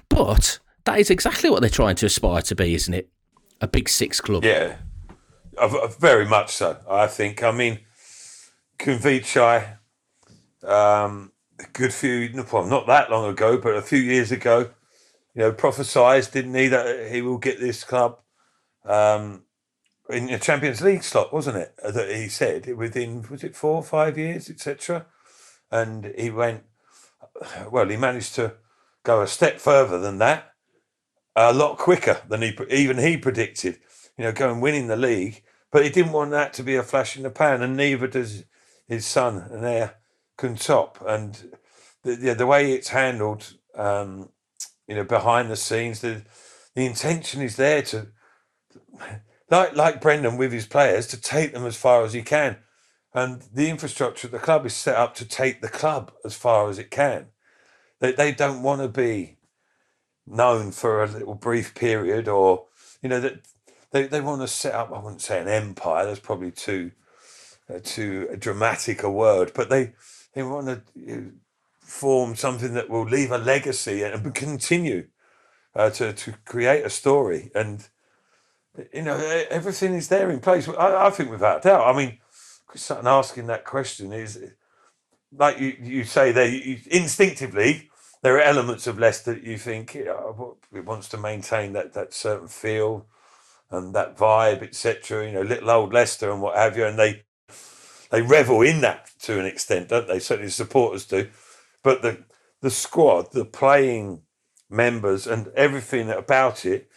But 0.08 0.58
that 0.84 0.98
is 0.98 1.10
exactly 1.10 1.48
what 1.48 1.60
they're 1.60 1.70
trying 1.70 1.96
to 1.96 2.06
aspire 2.06 2.42
to 2.42 2.54
be, 2.54 2.74
isn't 2.74 2.92
it? 2.92 3.08
A 3.60 3.68
big 3.68 3.88
six 3.88 4.20
club. 4.20 4.44
Yeah, 4.44 4.76
very 5.98 6.26
much 6.26 6.50
so. 6.52 6.78
I 6.88 7.06
think. 7.06 7.42
I 7.42 7.52
mean, 7.52 7.80
Khun 8.78 9.76
um, 10.64 11.32
a 11.58 11.64
good 11.72 11.94
few, 11.94 12.44
well, 12.52 12.66
not 12.66 12.86
that 12.88 13.10
long 13.10 13.30
ago, 13.30 13.58
but 13.58 13.76
a 13.76 13.82
few 13.82 13.98
years 13.98 14.32
ago, 14.32 14.70
you 15.34 15.42
know, 15.42 15.52
prophesied, 15.52 16.30
didn't 16.32 16.54
he, 16.54 16.68
that 16.68 17.10
he 17.10 17.22
will 17.22 17.38
get 17.38 17.60
this 17.60 17.84
club 17.84 18.18
um, 18.84 19.44
in 20.10 20.26
the 20.26 20.38
Champions 20.38 20.80
League 20.80 21.02
slot, 21.02 21.32
wasn't 21.32 21.56
it? 21.56 21.74
Uh, 21.82 21.90
that 21.90 22.10
he 22.10 22.28
said 22.28 22.66
within 22.76 23.24
was 23.30 23.44
it 23.44 23.56
four 23.56 23.76
or 23.76 23.82
five 23.82 24.18
years, 24.18 24.50
etc. 24.50 25.06
And 25.70 26.12
he 26.16 26.30
went 26.30 26.64
well. 27.70 27.88
He 27.88 27.96
managed 27.96 28.34
to 28.36 28.54
go 29.02 29.22
a 29.22 29.26
step 29.26 29.60
further 29.60 29.98
than 29.98 30.18
that, 30.18 30.52
a 31.34 31.52
lot 31.52 31.78
quicker 31.78 32.20
than 32.28 32.42
he 32.42 32.56
even 32.70 32.98
he 32.98 33.16
predicted. 33.16 33.78
You 34.18 34.24
know, 34.24 34.32
going 34.32 34.60
winning 34.60 34.88
the 34.88 34.96
league, 34.96 35.42
but 35.72 35.84
he 35.84 35.90
didn't 35.90 36.12
want 36.12 36.30
that 36.32 36.52
to 36.54 36.62
be 36.62 36.76
a 36.76 36.82
flash 36.82 37.16
in 37.16 37.22
the 37.22 37.30
pan, 37.30 37.62
and 37.62 37.76
neither 37.76 38.06
does 38.06 38.44
his 38.86 39.06
son 39.06 39.48
and 39.50 39.64
heir 39.64 39.94
Khun 40.36 40.62
Top. 40.62 41.02
And 41.06 41.56
the, 42.02 42.16
the, 42.16 42.34
the 42.34 42.46
way 42.46 42.72
it's 42.72 42.88
handled, 42.88 43.54
um, 43.74 44.28
you 44.86 44.94
know, 44.94 45.04
behind 45.04 45.50
the 45.50 45.56
scenes, 45.56 46.00
the 46.00 46.22
the 46.74 46.86
intention 46.86 47.42
is 47.42 47.56
there 47.56 47.82
to 47.82 48.08
like 49.50 49.76
like 49.76 50.00
Brendan 50.00 50.36
with 50.38 50.52
his 50.52 50.66
players 50.66 51.06
to 51.08 51.20
take 51.20 51.52
them 51.54 51.66
as 51.66 51.76
far 51.76 52.04
as 52.04 52.14
he 52.14 52.22
can. 52.22 52.58
And 53.14 53.42
the 53.54 53.70
infrastructure 53.70 54.28
of 54.28 54.32
the 54.32 54.38
club 54.40 54.66
is 54.66 54.74
set 54.76 54.96
up 54.96 55.14
to 55.16 55.26
take 55.26 55.62
the 55.62 55.68
club 55.68 56.12
as 56.24 56.34
far 56.36 56.70
as 56.70 56.78
it 56.78 56.90
can. 56.90 57.28
They 58.00 58.12
they 58.12 58.32
don't 58.32 58.62
want 58.62 58.82
to 58.82 58.88
be 58.88 59.38
known 60.26 60.72
for 60.72 61.04
a 61.04 61.08
little 61.08 61.34
brief 61.34 61.74
period 61.74 62.28
or 62.28 62.66
you 63.02 63.08
know 63.10 63.20
that 63.20 63.40
they, 63.92 64.06
they 64.06 64.20
want 64.22 64.42
to 64.42 64.48
set 64.48 64.74
up 64.74 64.92
I 64.92 65.00
wouldn't 65.00 65.22
say 65.22 65.40
an 65.40 65.48
empire 65.48 66.06
that's 66.06 66.20
probably 66.20 66.50
too 66.52 66.92
uh, 67.72 67.80
too 67.82 68.36
dramatic 68.38 69.02
a 69.02 69.10
word 69.10 69.52
but 69.54 69.70
they 69.70 69.92
they 70.34 70.42
want 70.44 70.66
to 70.68 70.82
you 70.94 71.16
know, 71.16 71.32
form 71.80 72.36
something 72.36 72.74
that 72.74 72.90
will 72.90 73.04
leave 73.04 73.32
a 73.32 73.38
legacy 73.38 74.02
and 74.02 74.34
continue 74.34 75.08
uh, 75.74 75.90
to 75.90 76.12
to 76.14 76.34
create 76.46 76.84
a 76.86 76.90
story 76.90 77.50
and 77.54 77.88
you 78.92 79.02
know, 79.02 79.16
everything 79.50 79.94
is 79.94 80.08
there 80.08 80.30
in 80.30 80.40
place. 80.40 80.68
I, 80.68 81.06
I 81.06 81.10
think 81.10 81.30
without 81.30 81.62
doubt. 81.62 81.86
I 81.92 81.96
mean, 81.96 82.18
Sutton 82.74 83.06
asking 83.06 83.46
that 83.48 83.64
question 83.64 84.12
is 84.12 84.38
like 85.36 85.58
you, 85.60 85.76
you 85.80 86.04
say 86.04 86.32
there, 86.32 86.48
you, 86.48 86.78
instinctively, 86.90 87.90
there 88.22 88.36
are 88.36 88.42
elements 88.42 88.86
of 88.86 88.98
Leicester 88.98 89.34
that 89.34 89.44
you 89.44 89.58
think 89.58 89.94
it 89.96 90.08
wants 90.84 91.08
to 91.08 91.16
maintain 91.16 91.72
that, 91.72 91.94
that 91.94 92.12
certain 92.12 92.48
feel 92.48 93.06
and 93.70 93.94
that 93.94 94.16
vibe, 94.16 94.62
etc. 94.62 95.26
You 95.26 95.32
know, 95.32 95.42
little 95.42 95.70
old 95.70 95.92
Leicester 95.92 96.30
and 96.30 96.42
what 96.42 96.56
have 96.56 96.76
you, 96.76 96.84
and 96.86 96.98
they 96.98 97.22
they 98.10 98.22
revel 98.22 98.62
in 98.62 98.80
that 98.80 99.10
to 99.20 99.38
an 99.38 99.46
extent, 99.46 99.88
don't 99.88 100.08
they? 100.08 100.18
Certainly, 100.18 100.48
the 100.48 100.52
supporters 100.52 101.06
do. 101.06 101.28
But 101.82 102.02
the 102.02 102.24
the 102.60 102.70
squad, 102.70 103.32
the 103.32 103.44
playing 103.44 104.22
members, 104.68 105.26
and 105.26 105.48
everything 105.56 106.10
about 106.10 106.66
it 106.66 106.89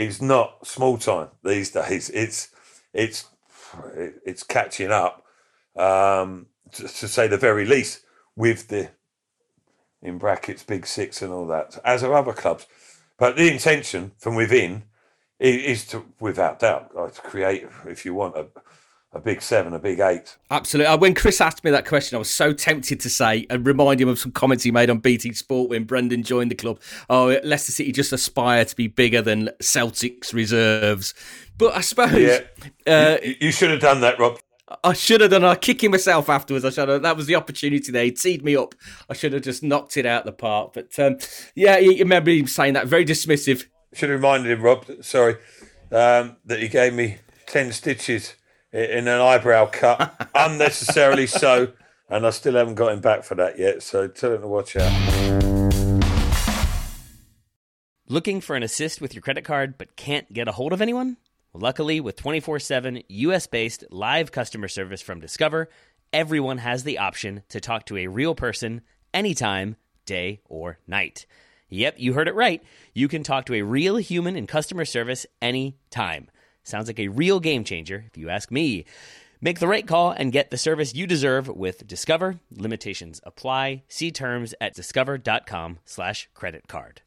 is 0.00 0.22
not 0.22 0.66
small 0.66 0.96
time 0.98 1.28
these 1.44 1.70
days. 1.70 2.10
It's 2.10 2.48
it's 2.92 3.28
it's 4.24 4.42
catching 4.42 4.90
up, 4.90 5.24
um, 5.76 6.46
to, 6.72 6.82
to, 6.82 7.06
say 7.06 7.28
the 7.28 7.36
very 7.36 7.64
least, 7.64 8.00
with 8.34 8.68
the 8.68 8.90
in 10.02 10.18
brackets 10.18 10.62
big 10.62 10.86
six 10.86 11.22
and 11.22 11.32
all 11.32 11.46
that, 11.46 11.78
as 11.84 12.02
are 12.02 12.14
other 12.14 12.32
clubs. 12.32 12.66
But 13.18 13.36
the 13.36 13.52
intention 13.52 14.12
from 14.18 14.34
within 14.34 14.84
is 15.38 15.86
to, 15.88 16.04
without 16.18 16.60
doubt, 16.60 16.92
to 16.94 17.20
create, 17.20 17.66
if 17.86 18.04
you 18.04 18.14
want, 18.14 18.36
a, 18.36 18.46
a 19.12 19.18
big 19.18 19.42
seven, 19.42 19.72
a 19.72 19.78
big 19.78 19.98
eight. 19.98 20.36
Absolutely. 20.50 20.86
Uh, 20.86 20.96
when 20.96 21.14
Chris 21.14 21.40
asked 21.40 21.64
me 21.64 21.70
that 21.72 21.86
question, 21.86 22.14
I 22.14 22.18
was 22.18 22.30
so 22.30 22.52
tempted 22.52 23.00
to 23.00 23.10
say 23.10 23.46
and 23.50 23.66
remind 23.66 24.00
him 24.00 24.08
of 24.08 24.18
some 24.18 24.30
comments 24.30 24.62
he 24.62 24.70
made 24.70 24.88
on 24.88 24.98
BT 24.98 25.32
Sport 25.32 25.70
when 25.70 25.84
Brendan 25.84 26.22
joined 26.22 26.50
the 26.50 26.54
club. 26.54 26.80
Oh, 27.08 27.38
Leicester 27.42 27.72
City 27.72 27.90
just 27.90 28.12
aspire 28.12 28.64
to 28.64 28.76
be 28.76 28.86
bigger 28.86 29.20
than 29.20 29.50
Celtic's 29.60 30.32
reserves. 30.32 31.12
But 31.58 31.74
I 31.74 31.80
suppose 31.80 32.12
yeah. 32.14 32.40
Uh, 32.86 33.18
you, 33.22 33.34
you, 33.40 33.52
should 33.52 33.70
have 33.70 33.80
done 33.80 34.00
that, 34.02 34.18
Rob. 34.18 34.38
I 34.84 34.92
should 34.92 35.20
have 35.20 35.32
done. 35.32 35.44
I 35.44 35.56
kicking 35.56 35.90
myself 35.90 36.28
afterwards. 36.28 36.64
I 36.64 36.70
should 36.70 36.88
have. 36.88 37.02
That 37.02 37.16
was 37.16 37.26
the 37.26 37.34
opportunity 37.34 37.90
there. 37.90 38.04
He 38.04 38.12
teed 38.12 38.44
me 38.44 38.54
up. 38.54 38.76
I 39.08 39.14
should 39.14 39.32
have 39.32 39.42
just 39.42 39.64
knocked 39.64 39.96
it 39.96 40.06
out 40.06 40.24
the 40.24 40.32
park. 40.32 40.72
But 40.74 40.96
um, 41.00 41.18
yeah, 41.56 41.78
you 41.78 41.98
remember 41.98 42.30
him 42.30 42.46
saying 42.46 42.74
that 42.74 42.86
very 42.86 43.04
dismissive. 43.04 43.66
Should 43.92 44.10
have 44.10 44.20
reminded 44.20 44.52
him, 44.52 44.62
Rob. 44.62 44.86
Sorry, 45.00 45.34
um, 45.90 46.36
that 46.44 46.60
he 46.60 46.68
gave 46.68 46.94
me 46.94 47.16
ten 47.46 47.72
stitches 47.72 48.36
in 48.72 49.08
an 49.08 49.20
eyebrow 49.20 49.66
cut, 49.66 50.30
unnecessarily 50.34 51.26
so. 51.26 51.72
And 52.08 52.26
I 52.26 52.30
still 52.30 52.54
haven't 52.54 52.74
got 52.74 52.92
him 52.92 53.00
back 53.00 53.22
for 53.22 53.36
that 53.36 53.58
yet. 53.58 53.82
So 53.82 54.08
tell 54.08 54.34
him 54.34 54.40
to 54.42 54.48
watch 54.48 54.76
out. 54.76 56.00
Looking 58.08 58.40
for 58.40 58.56
an 58.56 58.64
assist 58.64 59.00
with 59.00 59.14
your 59.14 59.22
credit 59.22 59.44
card 59.44 59.78
but 59.78 59.94
can't 59.94 60.32
get 60.32 60.48
a 60.48 60.52
hold 60.52 60.72
of 60.72 60.82
anyone? 60.82 61.16
Luckily, 61.52 62.00
with 62.00 62.16
24 62.16 62.58
7 62.58 63.02
US 63.08 63.46
based 63.46 63.84
live 63.90 64.32
customer 64.32 64.68
service 64.68 65.02
from 65.02 65.20
Discover, 65.20 65.68
everyone 66.12 66.58
has 66.58 66.84
the 66.84 66.98
option 66.98 67.42
to 67.48 67.60
talk 67.60 67.86
to 67.86 67.96
a 67.96 68.08
real 68.08 68.34
person 68.34 68.82
anytime, 69.14 69.76
day 70.06 70.40
or 70.48 70.78
night. 70.86 71.26
Yep, 71.68 71.96
you 71.98 72.14
heard 72.14 72.26
it 72.26 72.34
right. 72.34 72.62
You 72.94 73.06
can 73.06 73.22
talk 73.22 73.46
to 73.46 73.54
a 73.54 73.62
real 73.62 73.96
human 73.96 74.36
in 74.36 74.48
customer 74.48 74.84
service 74.84 75.24
anytime. 75.40 76.28
Sounds 76.70 76.88
like 76.88 77.00
a 77.00 77.08
real 77.08 77.40
game 77.40 77.64
changer, 77.64 78.04
if 78.06 78.16
you 78.16 78.30
ask 78.30 78.50
me. 78.50 78.84
Make 79.40 79.58
the 79.58 79.68
right 79.68 79.86
call 79.86 80.10
and 80.10 80.32
get 80.32 80.50
the 80.50 80.58
service 80.58 80.94
you 80.94 81.06
deserve 81.06 81.48
with 81.48 81.86
Discover. 81.86 82.38
Limitations 82.50 83.20
apply. 83.24 83.82
See 83.88 84.12
terms 84.12 84.54
at 84.60 84.74
discover.com 84.74 85.78
slash 85.84 86.28
credit 86.34 86.68
card. 86.68 87.02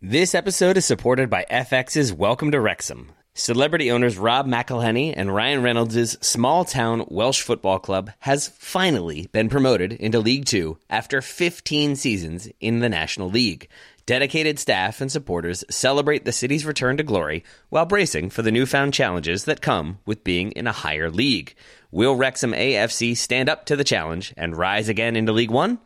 This 0.00 0.34
episode 0.34 0.76
is 0.76 0.84
supported 0.84 1.28
by 1.28 1.44
FX's 1.50 2.12
Welcome 2.12 2.52
to 2.52 2.60
Wrexham. 2.60 3.12
Celebrity 3.34 3.90
owners 3.90 4.18
Rob 4.18 4.46
McElhenney 4.46 5.14
and 5.16 5.34
Ryan 5.34 5.62
Reynolds' 5.62 6.18
small 6.26 6.64
town 6.64 7.06
Welsh 7.08 7.40
football 7.40 7.78
club 7.78 8.10
has 8.18 8.48
finally 8.48 9.26
been 9.32 9.48
promoted 9.48 9.92
into 9.94 10.20
League 10.20 10.44
Two 10.44 10.78
after 10.90 11.22
15 11.22 11.96
seasons 11.96 12.48
in 12.60 12.80
the 12.80 12.90
National 12.90 13.30
League. 13.30 13.68
Dedicated 14.12 14.58
staff 14.58 15.00
and 15.00 15.10
supporters 15.10 15.64
celebrate 15.70 16.26
the 16.26 16.32
city's 16.32 16.66
return 16.66 16.98
to 16.98 17.02
glory 17.02 17.42
while 17.70 17.86
bracing 17.86 18.28
for 18.28 18.42
the 18.42 18.52
newfound 18.52 18.92
challenges 18.92 19.46
that 19.46 19.62
come 19.62 20.00
with 20.04 20.22
being 20.22 20.52
in 20.52 20.66
a 20.66 20.70
higher 20.72 21.10
league. 21.10 21.54
Will 21.90 22.14
Wrexham 22.14 22.52
AFC 22.52 23.16
stand 23.16 23.48
up 23.48 23.64
to 23.64 23.74
the 23.74 23.84
challenge 23.84 24.34
and 24.36 24.54
rise 24.54 24.90
again 24.90 25.16
into 25.16 25.32
League 25.32 25.50
One? 25.50 25.78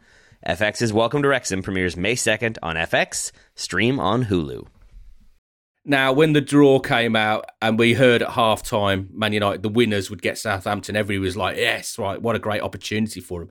FX's 0.45 0.93
Welcome 0.93 1.23
to 1.23 1.29
Wrexham 1.29 1.62
premieres 1.62 1.97
May 1.97 2.17
2nd 2.17 2.59
on 2.65 2.75
FX, 2.75 3.31
stream 3.55 4.01
on 4.01 4.25
Hulu. 4.25 4.67
Now, 5.85 6.12
when 6.12 6.33
the 6.33 6.41
draw 6.41 6.81
came 6.81 7.15
out 7.15 7.45
and 7.62 7.79
we 7.79 7.95
heard 7.95 8.23
at 8.23 8.31
half 8.31 8.65
time 8.65 9.09
Man 9.12 9.35
United, 9.35 9.62
the 9.62 9.69
winners 9.69 10.11
would 10.11 10.21
get 10.21 10.37
Southampton, 10.37 10.97
everybody 10.97 11.25
was 11.25 11.37
like, 11.37 11.59
yes, 11.59 11.97
right, 11.97 12.21
what 12.21 12.35
a 12.35 12.41
great 12.41 12.62
opportunity 12.62 13.21
for 13.21 13.39
them. 13.39 13.51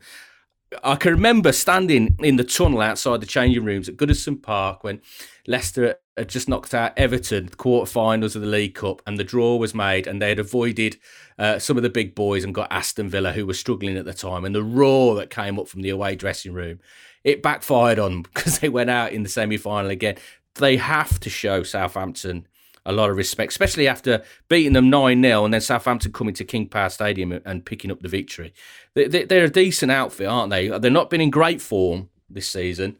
I 0.84 0.96
can 0.96 1.12
remember 1.12 1.52
standing 1.52 2.18
in 2.20 2.36
the 2.36 2.44
tunnel 2.44 2.82
outside 2.82 3.22
the 3.22 3.26
changing 3.26 3.64
rooms 3.64 3.90
at 3.90 3.98
Goodison 3.98 4.42
Park 4.42 4.84
when 4.84 5.02
Leicester 5.48 5.96
had 6.18 6.30
just 6.30 6.48
knocked 6.48 6.74
out 6.74 6.98
Everton, 6.98 7.48
the 7.48 7.56
quarterfinals 7.56 8.36
of 8.36 8.42
the 8.42 8.48
League 8.48 8.76
Cup, 8.76 9.02
and 9.06 9.18
the 9.18 9.24
draw 9.24 9.58
was 9.58 9.76
made, 9.76 10.08
and 10.08 10.22
they 10.22 10.30
had 10.30 10.40
avoided 10.40 10.98
uh, 11.38 11.60
some 11.60 11.78
of 11.78 11.84
the 11.84 11.90
big 11.90 12.16
boys 12.16 12.44
and 12.44 12.56
got 12.56 12.72
Aston 12.72 13.10
Villa, 13.10 13.34
who 13.34 13.46
were 13.46 13.54
struggling 13.54 13.98
at 13.98 14.06
the 14.06 14.14
time, 14.14 14.46
and 14.46 14.56
the 14.56 14.64
roar 14.64 15.16
that 15.16 15.30
came 15.30 15.60
up 15.60 15.68
from 15.68 15.82
the 15.82 15.90
away 15.90 16.16
dressing 16.16 16.54
room, 16.54 16.80
it 17.24 17.44
backfired 17.44 18.00
on 18.00 18.12
them 18.12 18.22
because 18.34 18.60
they 18.60 18.70
went 18.70 18.90
out 18.90 19.12
in 19.12 19.24
the 19.24 19.30
semi 19.30 19.58
final 19.58 19.92
again. 19.92 20.18
They 20.56 20.78
have 20.78 21.20
to 21.20 21.30
show 21.30 21.64
Southampton 21.64 22.48
a 22.86 22.92
lot 22.92 23.10
of 23.10 23.18
respect, 23.18 23.52
especially 23.52 23.88
after 23.88 24.24
beating 24.48 24.74
them 24.74 24.90
9 24.90 25.22
0 25.22 25.46
and 25.46 25.54
then 25.54 25.62
Southampton 25.62 26.12
coming 26.12 26.34
to 26.36 26.44
King 26.44 26.68
Power 26.68 26.90
Stadium 26.90 27.32
and 27.32 27.66
picking 27.66 27.92
up 27.92 28.02
the 28.02 28.08
victory. 28.08 28.54
They're 28.94 29.46
a 29.46 29.50
decent 29.50 29.92
outfit, 29.92 30.28
aren't 30.28 30.52
they? 30.52 30.68
They've 30.68 30.92
not 30.92 31.10
been 31.10 31.22
in 31.22 31.32
great 31.32 31.62
form 31.62 32.10
this 32.30 32.48
season, 32.48 32.98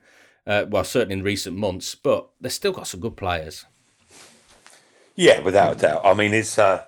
uh, 0.48 0.66
well, 0.68 0.84
certainly 0.84 1.14
in 1.14 1.24
recent 1.24 1.56
months, 1.56 1.96
but 1.96 2.28
they've 2.42 2.52
still 2.52 2.72
got 2.72 2.88
some 2.88 3.00
good 3.00 3.16
players. 3.16 3.66
Yeah, 5.16 5.40
without 5.40 5.80
doubt. 5.80 6.02
I 6.04 6.14
mean, 6.14 6.34
it's. 6.34 6.60
Uh, 6.60 6.86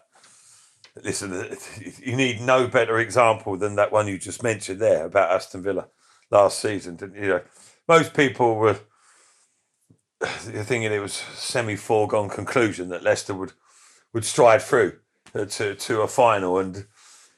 listen, 1.04 1.56
you 2.00 2.16
need 2.16 2.42
no 2.42 2.68
better 2.68 3.00
example 3.00 3.58
than 3.58 3.76
that 3.76 3.92
one 3.92 4.08
you 4.08 4.18
just 4.18 4.44
mentioned 4.44 4.80
there 4.80 5.06
about 5.06 5.32
Aston 5.32 5.64
Villa 5.64 5.88
last 6.30 6.60
season. 6.60 6.96
Didn't 6.98 7.16
you? 7.16 7.22
you 7.22 7.28
know, 7.30 7.42
most 7.88 8.14
people 8.14 8.56
were 8.56 8.80
you're 10.22 10.64
thinking 10.64 10.92
it 10.92 11.02
was 11.02 11.14
semi 11.14 11.76
foregone 11.76 12.30
conclusion 12.30 12.90
that 12.90 13.04
Leicester 13.04 13.34
would 13.34 13.54
would 14.14 14.26
stride 14.26 14.62
through 14.62 14.98
uh, 15.36 15.46
to 15.46 15.76
to 15.76 16.02
a 16.02 16.08
final, 16.08 16.60
and 16.60 16.86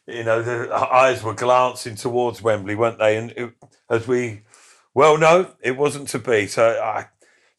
you 0.07 0.23
know 0.23 0.41
the 0.41 0.73
eyes 0.73 1.23
were 1.23 1.33
glancing 1.33 1.95
towards 1.95 2.41
Wembley, 2.41 2.75
weren't 2.75 2.99
they? 2.99 3.17
And 3.17 3.31
it, 3.31 3.53
as 3.89 4.07
we 4.07 4.41
well 4.93 5.17
know, 5.17 5.51
it 5.61 5.77
wasn't 5.77 6.07
to 6.09 6.19
be. 6.19 6.47
So 6.47 6.79
I. 6.81 7.07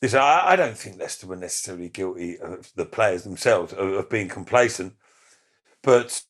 This, 0.01 0.15
I, 0.15 0.53
I 0.53 0.57
don't 0.57 0.79
think 0.79 0.99
Leicester 0.99 1.27
were 1.27 1.37
necessarily 1.37 1.91
guilty 1.91 2.39
of 2.39 2.73
the 2.75 2.87
players 2.87 3.23
themselves 3.23 3.75
of, 3.75 3.93
of 3.93 4.09
being 4.09 4.29
complacent, 4.29 4.95
but 5.83 6.23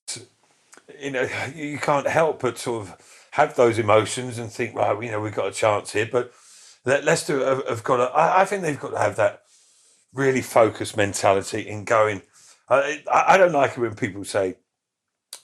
you 1.00 1.12
know 1.12 1.28
you 1.54 1.78
can't 1.78 2.08
help 2.08 2.40
but 2.42 2.58
sort 2.58 2.88
of 2.88 3.20
have 3.32 3.54
those 3.54 3.78
emotions 3.78 4.38
and 4.38 4.50
think, 4.50 4.74
right, 4.74 5.00
you 5.02 5.10
know, 5.10 5.20
we've 5.20 5.34
got 5.34 5.48
a 5.48 5.52
chance 5.52 5.92
here. 5.92 6.08
But 6.10 6.32
Leicester 6.84 7.44
have, 7.44 7.66
have 7.68 7.84
got. 7.84 7.96
To, 7.98 8.04
I, 8.04 8.42
I, 8.42 8.44
think 8.44 8.62
they've 8.62 8.80
got 8.80 8.90
to 8.90 8.98
have 8.98 9.16
that 9.16 9.42
really 10.14 10.42
focused 10.42 10.96
mentality 10.96 11.68
in 11.68 11.84
going. 11.84 12.22
I, 12.68 13.02
I 13.12 13.36
don't 13.36 13.52
like 13.52 13.72
it 13.72 13.80
when 13.80 13.94
people 13.94 14.24
say, 14.24 14.56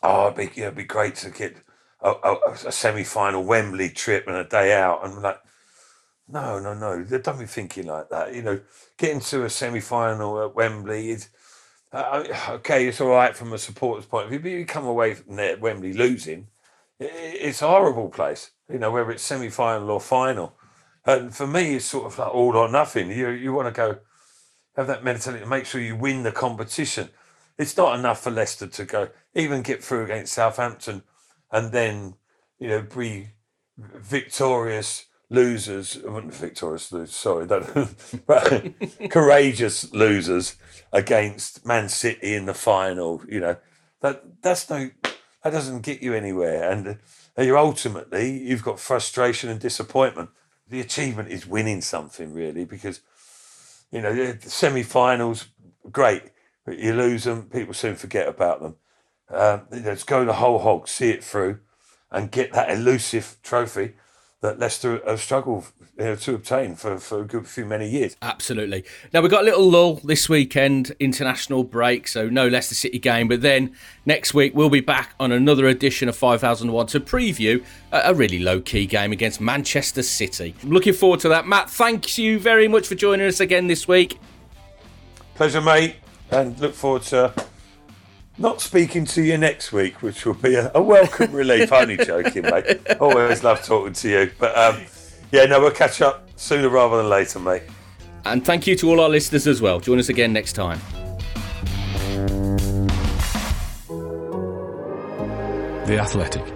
"Oh, 0.02 0.26
it'd 0.26 0.36
be, 0.36 0.44
you 0.54 0.62
know, 0.62 0.68
it'd 0.68 0.76
be 0.76 0.84
great 0.84 1.16
to 1.16 1.30
get 1.30 1.56
a, 2.00 2.10
a, 2.10 2.36
a 2.66 2.72
semi-final 2.72 3.44
Wembley 3.44 3.90
trip 3.90 4.26
and 4.26 4.36
a 4.36 4.44
day 4.44 4.72
out." 4.74 5.04
And 5.04 5.14
I'm 5.14 5.22
like, 5.22 5.40
no, 6.28 6.58
no, 6.58 6.74
no, 6.74 7.04
don't 7.04 7.38
be 7.38 7.46
thinking 7.46 7.86
like 7.86 8.08
that. 8.10 8.34
You 8.34 8.42
know, 8.42 8.60
getting 8.96 9.20
to 9.20 9.44
a 9.44 9.50
semi-final 9.50 10.42
at 10.42 10.54
Wembley 10.54 11.10
is 11.10 11.28
uh, 11.92 12.24
okay. 12.48 12.86
It's 12.86 13.00
all 13.00 13.08
right 13.08 13.36
from 13.36 13.52
a 13.52 13.58
supporter's 13.58 14.06
point 14.06 14.24
of 14.24 14.30
view, 14.30 14.40
but 14.40 14.50
you 14.50 14.66
come 14.66 14.86
away 14.86 15.14
from 15.14 15.36
there 15.36 15.56
Wembley 15.56 15.92
losing, 15.92 16.48
it's 16.98 17.62
a 17.62 17.68
horrible 17.68 18.08
place. 18.08 18.50
You 18.70 18.78
know, 18.78 18.90
whether 18.90 19.10
it's 19.12 19.22
semi-final 19.22 19.90
or 19.90 20.00
final. 20.00 20.54
And 21.06 21.32
for 21.34 21.46
me, 21.46 21.76
it's 21.76 21.84
sort 21.84 22.06
of 22.06 22.18
like 22.18 22.34
all 22.34 22.56
or 22.56 22.68
nothing. 22.68 23.10
You 23.10 23.28
you 23.30 23.52
want 23.52 23.72
to 23.72 23.78
go 23.78 23.98
have 24.76 24.88
that 24.88 25.04
mentality 25.04 25.42
to 25.42 25.48
make 25.48 25.64
sure 25.64 25.80
you 25.80 25.96
win 25.96 26.24
the 26.24 26.32
competition. 26.32 27.08
It's 27.56 27.76
not 27.76 27.98
enough 27.98 28.22
for 28.22 28.30
Leicester 28.30 28.66
to 28.66 28.84
go 28.84 29.08
even 29.34 29.62
get 29.62 29.82
through 29.82 30.04
against 30.04 30.34
Southampton 30.34 31.02
and 31.50 31.72
then 31.72 32.14
you 32.58 32.68
know 32.68 32.82
be 32.82 33.28
victorious 33.78 35.06
losers. 35.30 35.98
I 36.04 36.10
wouldn't 36.10 36.34
victorious 36.34 36.90
losers. 36.90 37.14
Sorry, 37.14 37.46
but 38.26 38.72
courageous 39.10 39.92
losers 39.92 40.56
against 40.92 41.64
Man 41.64 41.88
City 41.88 42.34
in 42.34 42.46
the 42.46 42.54
final. 42.54 43.22
You 43.28 43.40
know 43.40 43.56
that 44.00 44.42
that's 44.42 44.68
no 44.68 44.90
that 45.44 45.52
doesn't 45.52 45.82
get 45.82 46.02
you 46.02 46.14
anywhere, 46.14 46.68
and 46.68 46.98
uh, 47.38 47.42
you 47.42 47.56
ultimately 47.56 48.42
you've 48.42 48.64
got 48.64 48.80
frustration 48.80 49.48
and 49.48 49.60
disappointment 49.60 50.30
the 50.68 50.80
achievement 50.80 51.30
is 51.30 51.46
winning 51.46 51.80
something 51.80 52.32
really 52.32 52.64
because 52.64 53.00
you 53.90 54.00
know 54.00 54.14
the 54.14 54.50
semi-finals 54.50 55.48
great. 55.90 56.22
But 56.64 56.78
you 56.78 56.94
lose 56.94 57.24
them 57.24 57.44
people 57.44 57.74
soon 57.74 57.94
forget 57.94 58.26
about 58.26 58.60
them. 58.60 58.76
Um, 59.30 59.62
let's 59.70 60.02
go 60.02 60.24
the 60.24 60.34
whole 60.34 60.58
hog 60.58 60.88
see 60.88 61.10
it 61.10 61.22
through 61.22 61.60
and 62.10 62.30
get 62.30 62.52
that 62.52 62.70
elusive 62.70 63.36
trophy 63.42 63.94
that 64.42 64.58
Leicester 64.58 65.00
have 65.06 65.20
struggled 65.20 65.72
you 65.98 66.04
know, 66.04 66.14
to 66.16 66.34
obtain 66.34 66.74
for, 66.74 66.98
for 66.98 67.22
a 67.22 67.24
good 67.24 67.46
few 67.46 67.64
many 67.64 67.88
years. 67.88 68.16
Absolutely. 68.20 68.84
Now 69.12 69.22
we've 69.22 69.30
got 69.30 69.42
a 69.42 69.44
little 69.44 69.68
lull 69.68 69.96
this 70.04 70.28
weekend, 70.28 70.94
international 71.00 71.64
break, 71.64 72.06
so 72.06 72.28
no 72.28 72.46
Leicester 72.46 72.74
City 72.74 72.98
game. 72.98 73.28
But 73.28 73.40
then 73.40 73.74
next 74.04 74.34
week 74.34 74.54
we'll 74.54 74.70
be 74.70 74.80
back 74.80 75.14
on 75.18 75.32
another 75.32 75.66
edition 75.66 76.08
of 76.08 76.16
5001 76.16 76.86
to 76.88 77.00
preview 77.00 77.64
a, 77.92 78.10
a 78.10 78.14
really 78.14 78.38
low 78.38 78.60
key 78.60 78.86
game 78.86 79.10
against 79.10 79.40
Manchester 79.40 80.02
City. 80.02 80.54
I'm 80.62 80.70
looking 80.70 80.92
forward 80.92 81.20
to 81.20 81.30
that. 81.30 81.46
Matt, 81.46 81.70
thank 81.70 82.18
you 82.18 82.38
very 82.38 82.68
much 82.68 82.86
for 82.86 82.94
joining 82.94 83.26
us 83.26 83.40
again 83.40 83.66
this 83.68 83.88
week. 83.88 84.18
Pleasure, 85.34 85.60
mate, 85.60 85.96
and 86.30 86.58
look 86.60 86.74
forward 86.74 87.02
to 87.02 87.32
not 88.38 88.60
speaking 88.60 89.04
to 89.06 89.22
you 89.22 89.38
next 89.38 89.72
week, 89.72 90.02
which 90.02 90.26
will 90.26 90.34
be 90.34 90.54
a, 90.54 90.70
a 90.74 90.82
welcome 90.82 91.32
relief. 91.32 91.72
Only 91.72 91.96
joking, 91.96 92.42
mate. 92.42 92.80
Always 93.00 93.42
love 93.42 93.64
talking 93.64 93.94
to 93.94 94.08
you. 94.08 94.30
But 94.38 94.56
um, 94.56 94.82
yeah, 95.32 95.46
no, 95.46 95.60
we'll 95.60 95.70
catch 95.70 96.02
up 96.02 96.28
sooner 96.36 96.68
rather 96.68 96.98
than 96.98 97.08
later, 97.08 97.38
mate. 97.38 97.62
And 98.24 98.44
thank 98.44 98.66
you 98.66 98.76
to 98.76 98.90
all 98.90 99.00
our 99.00 99.08
listeners 99.08 99.46
as 99.46 99.62
well. 99.62 99.80
Join 99.80 99.98
us 99.98 100.08
again 100.08 100.32
next 100.32 100.54
time. 100.54 100.80
The 105.86 105.98
Athletic. 106.00 106.55